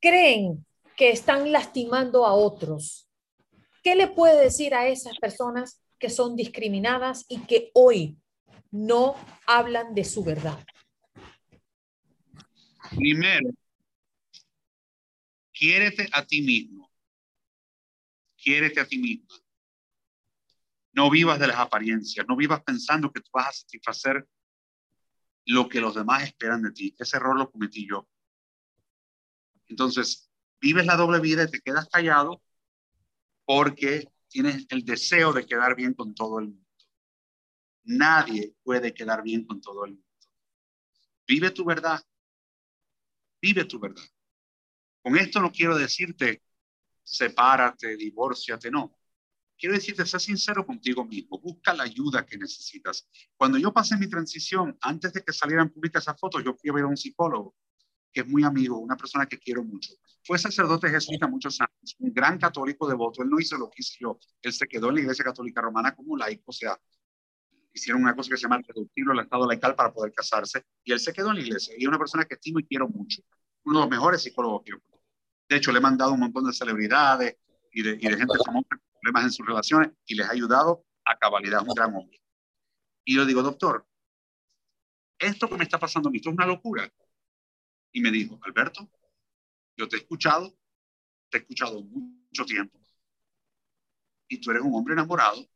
creen 0.00 0.64
que 0.96 1.10
están 1.10 1.50
lastimando 1.52 2.26
a 2.26 2.34
otros. 2.34 3.08
¿Qué 3.82 3.96
le 3.96 4.06
puede 4.06 4.40
decir 4.40 4.74
a 4.74 4.86
esas 4.86 5.18
personas 5.18 5.82
que 5.98 6.08
son 6.08 6.36
discriminadas 6.36 7.26
y 7.28 7.40
que 7.46 7.70
hoy 7.74 8.16
no 8.70 9.16
hablan 9.46 9.94
de 9.94 10.04
su 10.04 10.22
verdad? 10.22 10.64
Primero, 12.90 13.50
quiérete 15.52 16.08
a 16.12 16.24
ti 16.24 16.42
mismo. 16.42 16.90
Quiérete 18.36 18.80
a 18.80 18.86
ti 18.86 18.98
mismo. 18.98 19.28
No 20.92 21.10
vivas 21.10 21.40
de 21.40 21.48
las 21.48 21.58
apariencias, 21.58 22.26
no 22.28 22.36
vivas 22.36 22.62
pensando 22.62 23.12
que 23.12 23.20
tú 23.20 23.30
vas 23.32 23.48
a 23.48 23.52
satisfacer 23.52 24.28
lo 25.46 25.68
que 25.68 25.80
los 25.80 25.94
demás 25.94 26.22
esperan 26.22 26.62
de 26.62 26.70
ti. 26.70 26.94
Ese 26.98 27.16
error 27.16 27.36
lo 27.36 27.50
cometí 27.50 27.88
yo. 27.88 28.06
Entonces, 29.68 30.30
vives 30.60 30.86
la 30.86 30.96
doble 30.96 31.18
vida 31.18 31.44
y 31.44 31.50
te 31.50 31.60
quedas 31.60 31.88
callado 31.88 32.42
porque 33.44 34.08
tienes 34.28 34.66
el 34.70 34.84
deseo 34.84 35.32
de 35.32 35.46
quedar 35.46 35.74
bien 35.76 35.94
con 35.94 36.14
todo 36.14 36.38
el 36.38 36.48
mundo. 36.48 36.66
Nadie 37.84 38.54
puede 38.62 38.94
quedar 38.94 39.22
bien 39.22 39.44
con 39.44 39.60
todo 39.60 39.84
el 39.84 39.92
mundo. 39.92 40.06
Vive 41.26 41.50
tu 41.50 41.64
verdad. 41.64 42.00
Vive 43.40 43.64
tu 43.64 43.78
verdad. 43.78 44.04
Con 45.02 45.16
esto 45.16 45.40
no 45.40 45.50
quiero 45.50 45.76
decirte 45.76 46.42
sepárate, 47.02 47.96
divórciate, 47.96 48.70
no. 48.70 48.96
Quiero 49.58 49.74
decirte, 49.74 50.04
sé 50.06 50.18
sincero 50.18 50.66
contigo 50.66 51.04
mismo, 51.04 51.38
busca 51.38 51.72
la 51.72 51.84
ayuda 51.84 52.26
que 52.26 52.36
necesitas. 52.36 53.08
Cuando 53.36 53.58
yo 53.58 53.72
pasé 53.72 53.96
mi 53.96 54.08
transición, 54.08 54.76
antes 54.80 55.12
de 55.12 55.22
que 55.22 55.32
salieran 55.32 55.70
públicas 55.70 56.02
esas 56.02 56.18
fotos, 56.18 56.42
yo 56.44 56.54
fui 56.54 56.70
a 56.70 56.72
ver 56.72 56.84
a 56.84 56.88
un 56.88 56.96
psicólogo 56.96 57.54
que 58.12 58.20
es 58.20 58.28
muy 58.28 58.44
amigo, 58.44 58.78
una 58.78 58.96
persona 58.96 59.26
que 59.26 59.38
quiero 59.38 59.64
mucho. 59.64 59.92
Fue 60.24 60.38
sacerdote 60.38 60.88
jesuita 60.90 61.26
muchos 61.26 61.60
años, 61.60 61.96
un 61.98 62.12
gran 62.12 62.38
católico 62.38 62.88
devoto. 62.88 63.22
Él 63.22 63.30
no 63.30 63.40
hizo 63.40 63.56
lo 63.56 63.68
que 63.70 63.76
hice 63.78 63.96
yo. 64.00 64.18
Él 64.42 64.52
se 64.52 64.68
quedó 64.68 64.90
en 64.90 64.96
la 64.96 65.00
Iglesia 65.00 65.24
Católica 65.24 65.60
Romana 65.60 65.94
como 65.94 66.16
laico, 66.16 66.44
o 66.46 66.52
sea, 66.52 66.78
hicieron 67.72 68.02
una 68.02 68.14
cosa 68.14 68.30
que 68.30 68.36
se 68.36 68.42
llama 68.42 68.56
el 68.56 68.64
reductible 68.64 69.12
al 69.12 69.20
estado 69.20 69.46
laical 69.46 69.74
para 69.74 69.92
poder 69.92 70.12
casarse, 70.12 70.64
y 70.84 70.92
él 70.92 71.00
se 71.00 71.12
quedó 71.12 71.30
en 71.30 71.36
la 71.36 71.40
iglesia. 71.40 71.74
Y 71.76 71.82
es 71.82 71.88
una 71.88 71.98
persona 71.98 72.24
que 72.24 72.34
estimo 72.34 72.60
y 72.60 72.66
quiero 72.66 72.88
mucho. 72.88 73.22
Uno 73.64 73.78
de 73.78 73.84
los 73.84 73.90
mejores 73.90 74.22
psicólogos 74.22 74.64
De 75.48 75.56
hecho, 75.56 75.72
le 75.72 75.78
he 75.78 75.82
mandado 75.82 76.12
un 76.12 76.20
montón 76.20 76.44
de 76.44 76.52
celebridades 76.52 77.36
y 77.72 77.82
de, 77.82 77.92
y 77.92 78.08
de 78.08 78.16
gente 78.16 78.34
famosa 78.44 78.68
con 78.68 78.80
problemas 79.00 79.24
en 79.24 79.30
sus 79.30 79.46
relaciones 79.46 79.90
y 80.06 80.14
les 80.14 80.26
ha 80.26 80.32
ayudado 80.32 80.84
a 81.04 81.16
cabalidad, 81.16 81.62
un 81.62 81.74
gran 81.74 81.94
hombre. 81.94 82.20
Y 83.04 83.16
yo 83.16 83.24
digo, 83.24 83.42
doctor, 83.42 83.86
esto 85.18 85.48
que 85.48 85.56
me 85.56 85.64
está 85.64 85.78
pasando 85.78 86.08
a 86.08 86.12
mí, 86.12 86.18
esto 86.18 86.30
es 86.30 86.36
una 86.36 86.46
locura 86.46 86.92
y 87.92 88.00
me 88.00 88.10
dijo, 88.10 88.38
Alberto, 88.42 88.90
yo 89.76 89.88
te 89.88 89.96
he 89.96 89.98
escuchado, 90.00 90.56
te 91.30 91.38
he 91.38 91.40
escuchado 91.40 91.82
mucho 91.82 92.44
tiempo 92.44 92.78
y 94.28 94.38
tú 94.40 94.50
eres 94.50 94.62
un 94.62 94.74
hombre 94.74 94.94
enamorado 94.94 95.46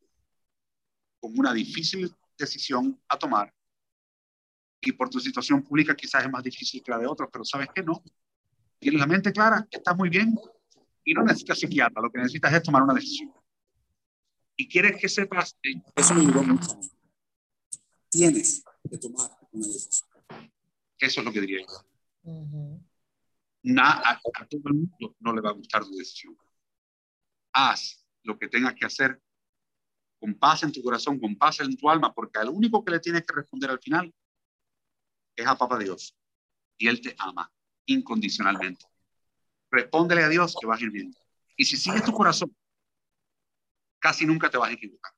con 1.18 1.38
una 1.38 1.52
difícil 1.54 2.14
decisión 2.36 3.00
a 3.08 3.18
tomar 3.18 3.52
y 4.82 4.92
por 4.92 5.08
tu 5.08 5.18
situación 5.18 5.62
pública 5.62 5.96
quizás 5.96 6.24
es 6.24 6.30
más 6.30 6.42
difícil 6.42 6.82
que 6.82 6.90
la 6.90 6.98
de 6.98 7.06
otros, 7.06 7.28
pero 7.32 7.44
sabes 7.44 7.68
que 7.74 7.82
no. 7.82 8.04
Tienes 8.78 9.00
la 9.00 9.06
mente 9.06 9.32
clara, 9.32 9.66
estás 9.70 9.96
muy 9.96 10.10
bien 10.10 10.38
y 11.02 11.14
no 11.14 11.24
necesitas 11.24 11.58
psiquiatra, 11.58 12.02
lo 12.02 12.10
que 12.10 12.18
necesitas 12.18 12.52
es 12.52 12.62
tomar 12.62 12.82
una 12.82 12.94
decisión. 12.94 13.32
Y 14.54 14.68
quieres 14.68 15.00
que 15.00 15.08
sepas, 15.08 15.56
eso 15.94 16.14
me 16.14 16.20
ayudó 16.20 16.42
mucho. 16.42 16.78
Tienes 18.10 18.62
que 18.88 18.98
tomar 18.98 19.30
una 19.52 19.66
decisión. 19.66 20.08
Eso 20.98 21.20
es 21.20 21.24
lo 21.24 21.32
que 21.32 21.40
diría 21.40 21.60
yo 21.60 21.95
a, 23.78 24.20
todo 24.48 24.62
el 24.66 24.74
mundo 24.74 25.16
no 25.20 25.32
le 25.34 25.40
va 25.40 25.50
a 25.50 25.54
gustar 25.54 25.84
tu 25.84 25.94
decisión. 25.96 26.36
Haz 27.52 28.04
lo 28.22 28.38
que 28.38 28.48
tengas 28.48 28.74
que 28.74 28.86
hacer 28.86 29.20
con 30.18 30.34
paz 30.34 30.62
en 30.62 30.72
tu 30.72 30.82
corazón, 30.82 31.18
con 31.18 31.36
paz 31.36 31.60
en 31.60 31.76
tu 31.76 31.88
alma, 31.88 32.12
porque 32.14 32.38
al 32.38 32.48
único 32.48 32.84
que 32.84 32.92
le 32.92 33.00
tienes 33.00 33.24
que 33.24 33.34
responder 33.34 33.70
al 33.70 33.80
final 33.80 34.12
es 35.36 35.46
a 35.46 35.56
Papá 35.56 35.78
Dios. 35.78 36.14
Y 36.78 36.88
Él 36.88 37.00
te 37.00 37.14
ama 37.18 37.50
incondicionalmente. 37.86 38.86
Respóndele 39.70 40.24
a 40.24 40.28
Dios 40.28 40.56
que 40.60 40.66
vas 40.66 40.80
a 40.80 40.84
ir 40.84 40.90
bien. 40.90 41.14
Y 41.56 41.64
si 41.64 41.76
sigues 41.76 42.04
tu 42.04 42.12
corazón, 42.12 42.54
casi 43.98 44.26
nunca 44.26 44.50
te 44.50 44.58
vas 44.58 44.70
a 44.70 44.72
equivocar. 44.72 45.12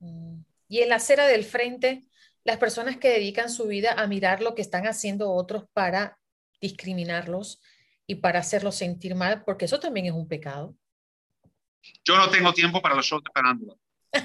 Mm. 0.00 0.40
Y 0.68 0.80
en 0.80 0.88
la 0.90 0.96
acera 0.96 1.26
del 1.26 1.44
frente, 1.44 2.06
las 2.44 2.58
personas 2.58 2.98
que 2.98 3.08
dedican 3.08 3.50
su 3.50 3.66
vida 3.66 3.92
a 3.92 4.06
mirar 4.06 4.42
lo 4.42 4.54
que 4.54 4.62
están 4.62 4.86
haciendo 4.86 5.32
otros 5.32 5.64
para 5.72 6.17
discriminarlos 6.60 7.60
y 8.06 8.16
para 8.16 8.40
hacerlos 8.40 8.76
sentir 8.76 9.14
mal, 9.14 9.44
porque 9.44 9.66
eso 9.66 9.78
también 9.78 10.06
es 10.06 10.12
un 10.12 10.26
pecado. 10.26 10.74
Yo 12.04 12.16
no 12.16 12.28
tengo 12.30 12.52
tiempo 12.52 12.80
para 12.80 12.94
los 12.94 13.06
shows 13.06 13.22
de 13.22 13.30
farándula. 13.32 13.74
no 14.12 14.20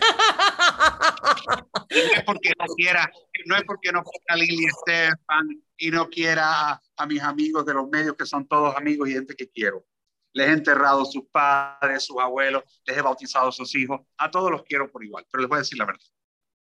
es 2.16 2.24
porque 2.26 2.54
no 2.58 2.66
quiera, 2.76 3.12
no 3.46 3.56
es 3.56 3.64
porque 3.64 3.92
no 3.92 4.04
quiera 4.04 4.26
a 4.30 4.38
Lili 4.38 4.66
Estefan 4.66 5.64
y 5.78 5.92
no 5.92 6.10
quiera 6.10 6.82
a, 6.96 7.06
mis 7.06 7.22
amigos 7.22 7.66
de 7.66 7.74
los 7.74 7.90
medios 7.90 8.16
que 8.16 8.26
son 8.26 8.48
todos 8.48 8.76
amigos 8.76 9.10
y 9.10 9.14
gente 9.14 9.36
que 9.36 9.50
quiero. 9.50 9.86
Les 10.32 10.48
he 10.48 10.52
enterrado 10.52 11.06
sus 11.06 11.26
padres, 11.32 12.06
sus 12.06 12.20
abuelos, 12.20 12.64
les 12.86 12.98
he 12.98 13.02
bautizado 13.02 13.50
a 13.50 13.52
sus 13.52 13.76
hijos, 13.76 14.02
a 14.18 14.32
todos 14.32 14.50
los 14.50 14.64
quiero 14.64 14.92
por 14.92 15.04
igual, 15.04 15.26
pero 15.30 15.42
les 15.42 15.50
voy 15.50 15.58
a 15.58 15.60
decir 15.60 15.78
la 15.78 15.86
verdad. 15.86 16.06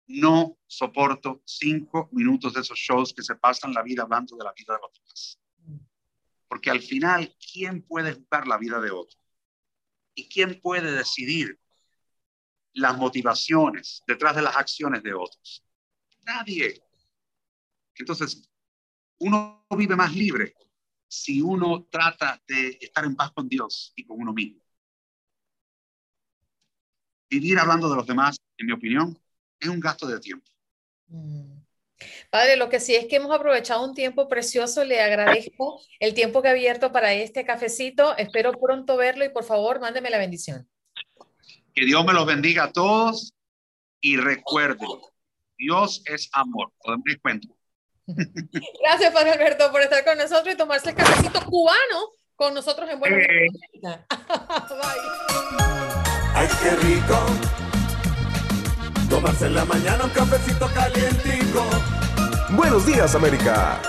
No 0.07 0.57
soporto 0.67 1.41
cinco 1.45 2.09
minutos 2.11 2.53
de 2.53 2.61
esos 2.61 2.77
shows 2.77 3.13
que 3.13 3.23
se 3.23 3.35
pasan 3.35 3.73
la 3.73 3.83
vida 3.83 4.03
hablando 4.03 4.35
de 4.35 4.43
la 4.43 4.51
vida 4.51 4.73
de 4.73 4.79
los 4.81 4.91
demás. 4.93 5.39
Porque 6.51 6.69
al 6.69 6.81
final, 6.81 7.33
¿quién 7.53 7.81
puede 7.81 8.11
juzgar 8.11 8.45
la 8.45 8.57
vida 8.57 8.81
de 8.81 8.91
otro? 8.91 9.17
¿Y 10.13 10.27
quién 10.27 10.59
puede 10.59 10.91
decidir 10.91 11.57
las 12.73 12.97
motivaciones 12.97 14.03
detrás 14.05 14.35
de 14.35 14.41
las 14.41 14.57
acciones 14.57 15.01
de 15.01 15.13
otros? 15.13 15.63
Nadie. 16.23 16.83
Entonces, 17.95 18.49
uno 19.19 19.65
vive 19.77 19.95
más 19.95 20.13
libre 20.13 20.53
si 21.07 21.41
uno 21.41 21.87
trata 21.89 22.43
de 22.45 22.77
estar 22.81 23.05
en 23.05 23.15
paz 23.15 23.31
con 23.31 23.47
Dios 23.47 23.93
y 23.95 24.03
con 24.03 24.19
uno 24.19 24.33
mismo. 24.33 24.61
Vivir 27.29 27.59
hablando 27.59 27.89
de 27.89 27.95
los 27.95 28.05
demás, 28.05 28.35
en 28.57 28.65
mi 28.65 28.73
opinión, 28.73 29.17
es 29.57 29.69
un 29.69 29.79
gasto 29.79 30.05
de 30.05 30.19
tiempo. 30.19 30.51
Mm. 31.07 31.60
Padre, 32.29 32.55
lo 32.55 32.69
que 32.69 32.79
sí 32.79 32.95
es 32.95 33.07
que 33.07 33.17
hemos 33.17 33.31
aprovechado 33.31 33.83
un 33.83 33.93
tiempo 33.93 34.27
precioso. 34.27 34.83
Le 34.83 35.01
agradezco 35.01 35.81
el 35.99 36.13
tiempo 36.13 36.41
que 36.41 36.47
ha 36.47 36.51
abierto 36.51 36.91
para 36.91 37.13
este 37.13 37.45
cafecito. 37.45 38.15
Espero 38.17 38.53
pronto 38.53 38.97
verlo 38.97 39.25
y 39.25 39.29
por 39.29 39.43
favor, 39.43 39.79
mándeme 39.79 40.09
la 40.09 40.17
bendición. 40.17 40.67
Que 41.73 41.85
Dios 41.85 42.05
me 42.05 42.13
los 42.13 42.25
bendiga 42.25 42.65
a 42.65 42.71
todos 42.71 43.33
y 44.01 44.17
recuerden, 44.17 44.89
Dios 45.57 46.03
es 46.05 46.29
amor. 46.33 46.71
Podemos 46.83 47.05
ir 47.07 47.21
cuenta. 47.21 47.47
Gracias, 48.81 49.13
Padre 49.13 49.31
Alberto, 49.31 49.71
por 49.71 49.81
estar 49.81 50.03
con 50.03 50.17
nosotros 50.17 50.53
y 50.53 50.57
tomarse 50.57 50.89
el 50.89 50.95
cafecito 50.95 51.45
cubano 51.45 52.09
con 52.35 52.53
nosotros 52.53 52.89
en 52.89 52.99
Buenos 52.99 53.19
Eh. 53.19 53.47
Bye. 53.81 53.97
Ay, 56.33 56.47
qué 56.63 56.71
rico. 56.71 57.60
Tomarse 59.11 59.47
en 59.47 59.55
la 59.55 59.65
mañana 59.65 60.05
un 60.05 60.09
cafecito 60.11 60.67
calientico. 60.73 61.65
Buenos 62.51 62.85
días, 62.85 63.13
América. 63.13 63.81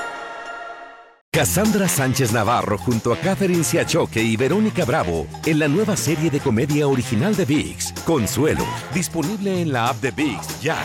Cassandra 1.31 1.89
Sánchez 1.89 2.33
Navarro 2.33 2.77
junto 2.77 3.13
a 3.13 3.17
Catherine 3.17 3.63
Siachoque 3.63 4.21
y 4.21 4.37
Verónica 4.37 4.85
Bravo 4.85 5.29
en 5.47 5.61
la 5.61 5.69
nueva 5.69 5.97
serie 5.97 6.29
de 6.29 6.41
comedia 6.41 6.89
original 6.89 7.37
de 7.37 7.45
VIX, 7.45 7.93
Consuelo, 8.05 8.67
disponible 8.93 9.63
en 9.63 9.73
la 9.73 9.91
app 9.91 10.01
de 10.03 10.11
VIX 10.11 10.61
ya. 10.61 10.77